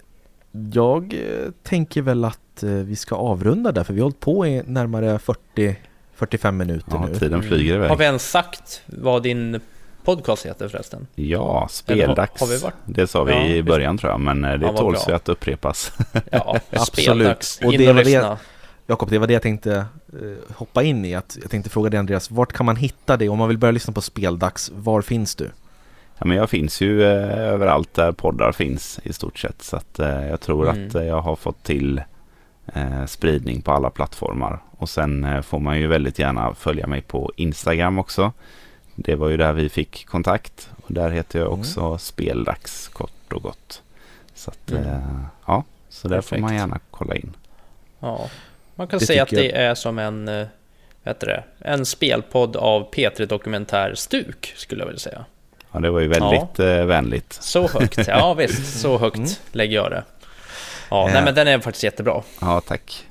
[0.72, 4.46] jag eh, tänker väl att eh, vi ska avrunda där för vi har hållit på
[4.46, 5.76] i närmare 40
[6.14, 7.18] 45 minuter ja nu.
[7.18, 7.98] tiden flyger Har iväg.
[7.98, 9.60] vi ens sagt vad din
[10.04, 11.06] podcast heter förresten?
[11.14, 12.40] Ja, speldags.
[12.40, 13.66] Har vi varit- Det sa vi Ja, i visst.
[13.66, 15.92] början tror jag, men eh, det Ja, tåls ju att upprepas.
[16.30, 16.86] Ja, Absolut.
[16.86, 17.60] speldags.
[17.64, 18.38] Och In och det- lyssna.
[18.90, 19.76] Jakob, det var det jag tänkte
[20.12, 21.14] eh, hoppa in i.
[21.14, 23.72] Att jag tänkte fråga dig Andreas, vart kan man hitta dig om man vill börja
[23.72, 24.70] lyssna på speldags?
[24.74, 25.50] Var finns du?
[26.18, 29.62] Ja, men jag finns ju eh, överallt där poddar finns i stort sett.
[29.62, 30.86] Så att, eh, jag tror Mm.
[30.88, 32.02] att eh, jag har fått till
[32.74, 34.58] eh, spridning på alla plattformar.
[34.78, 38.32] Och sen eh, får man ju väldigt gärna följa mig på Instagram också.
[38.94, 40.70] Det var ju där vi fick kontakt.
[40.86, 41.60] Och där heter jag Mm.
[41.60, 43.82] också Speldags kort och gott.
[44.34, 44.84] Så att, Mm.
[44.84, 44.98] eh,
[45.46, 46.40] ja, så där får Perfekt.
[46.42, 47.36] man gärna kolla in.
[48.00, 48.28] Ja.
[48.80, 50.46] Man kan Det säga att tycker det är som en, eh,
[51.04, 55.24] heter det, en spelpodd av P3 Dokumentär Stuk, skulle jag vilja säga.
[55.72, 57.32] Ja, det var ju väldigt eh, vänligt.
[57.32, 59.30] Så högt, ja visst, så högt Mm.
[59.52, 60.04] lägger jag det.
[60.90, 62.22] Ja, nej men den är faktiskt jättebra.
[62.40, 63.06] Ja, tack.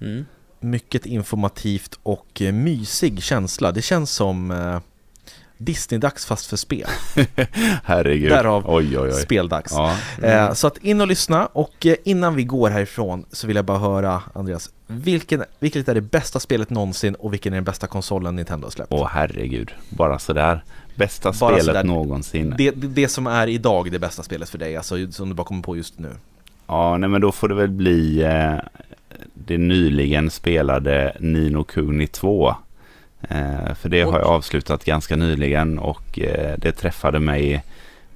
[0.00, 0.26] Mm.
[0.60, 3.72] Mycket informativt och eh, mysig känsla.
[3.72, 4.80] Det känns som eh,
[5.58, 6.88] Disney-dags fast för spel.
[7.84, 8.30] Herregud.
[8.30, 9.12] Därav oj, oj, oj.
[9.12, 9.72] Speldags.
[9.72, 9.96] Ja.
[10.22, 13.64] Eh, så att in och lyssna och eh, innan vi går härifrån så vill jag
[13.64, 17.86] bara höra Andreas, vilken, vilket är det bästa spelet någonsin och vilken är den bästa
[17.86, 18.92] konsolen Nintendo har släppt?
[18.92, 20.64] Åh herregud, bara sådär.
[20.94, 21.84] Bästa Bara spelet sådär.
[21.84, 22.54] någonsin.
[22.58, 25.46] Det, det, det som är idag det bästa spelet för dig, alltså som du bara
[25.46, 26.10] kommer på just nu.
[26.66, 28.54] Ja, nej men då får det väl bli eh,
[29.34, 32.54] det nyligen spelade Nino Kuni 2.
[33.28, 37.62] Eh, för det har jag avslutat ganska nyligen och eh, det träffade mig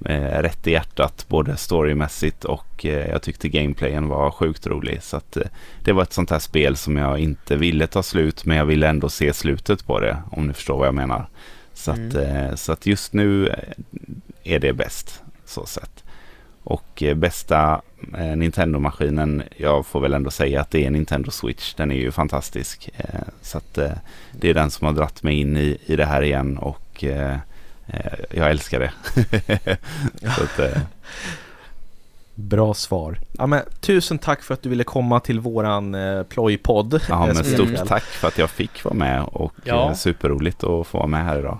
[0.05, 5.03] eh, rätt i hjärtat både storymässigt och jag tyckte gameplayen var sjukt rolig.
[5.03, 5.37] Så att,
[5.83, 8.87] det var ett sånt här spel som jag inte ville ta slut men jag ville
[8.87, 11.25] ändå se slutet på det om ni förstår vad jag menar.
[11.73, 12.17] Så, att, Mm.
[12.17, 13.55] eh, så att just nu
[14.43, 16.03] är det bäst så sett.
[16.63, 17.81] Och eh, bästa
[18.17, 21.73] eh, Nintendo-maskinen, jag får väl ändå säga att det är Nintendo Switch.
[21.73, 22.89] Den är ju fantastisk.
[22.97, 23.73] Eh, så att
[24.31, 27.03] det är den som har dratt mig in i, i det här igen och
[28.31, 28.91] jag älskar det.
[30.27, 30.59] att,
[32.35, 33.19] Bra svar.
[33.31, 37.01] Ja, men, tusen tack för att du ville komma till våran eh, plojpodd.
[37.09, 39.89] ja, men stort tack för att jag fick vara med och Ja.
[39.89, 41.59] eh, superroligt att få vara med här idag.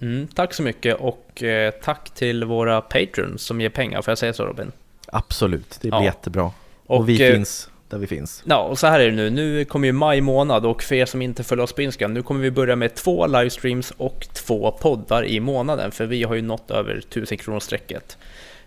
[0.00, 4.18] Mm, tack så mycket och eh, tack till våra patrons som ger pengar, får jag
[4.18, 4.72] säga så Robin?
[5.06, 6.04] Absolut, det blir Ja.
[6.04, 6.50] jättebra.
[6.86, 8.42] Och, vi eh, finns där vi finns.
[8.46, 9.30] Ja, och så här är det nu.
[9.30, 12.22] Nu kommer ju maj månad och för er som inte följer oss på Instagram, nu
[12.22, 16.42] kommer vi börja med två livestreams och två poddar i månaden, för vi har ju
[16.42, 18.18] nått över 1000 kronor strecket.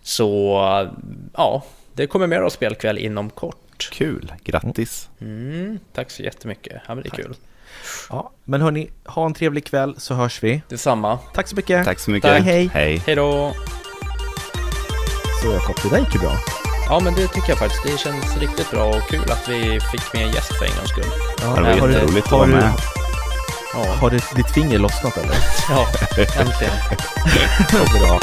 [0.01, 0.55] Så
[1.33, 1.63] ja,
[1.93, 3.89] det kommer mer av spelkväll inom kort.
[3.91, 5.09] Kul, grattis!
[5.21, 6.73] Mm, tack så jättemycket.
[6.87, 7.19] Ja, men det är Tack.
[7.25, 7.35] kul.
[8.09, 10.61] Ja, men hörni, ha en trevlig kväll så hörs vi.
[10.69, 11.19] Detsamma.
[11.33, 11.85] Tack så mycket.
[11.85, 12.29] Tack så mycket!
[12.31, 12.43] Tack.
[12.43, 12.69] Hej.
[12.73, 13.01] Hej!
[13.05, 13.53] Hej då!
[15.41, 16.37] Så Jakob, det där gick ju bra.
[16.89, 17.83] Ja, men det tycker jag faktiskt.
[17.83, 20.89] Det känns riktigt bra och kul att vi fick med en gäst för en gångs
[20.89, 21.03] skull.
[21.41, 22.71] Ja, det var har du- jätteroligt att har vara du- med.
[23.73, 25.35] Ja, Har du, ditt finger lossnat eller?
[25.69, 26.73] ja äntligen.
[27.99, 28.19] Bra.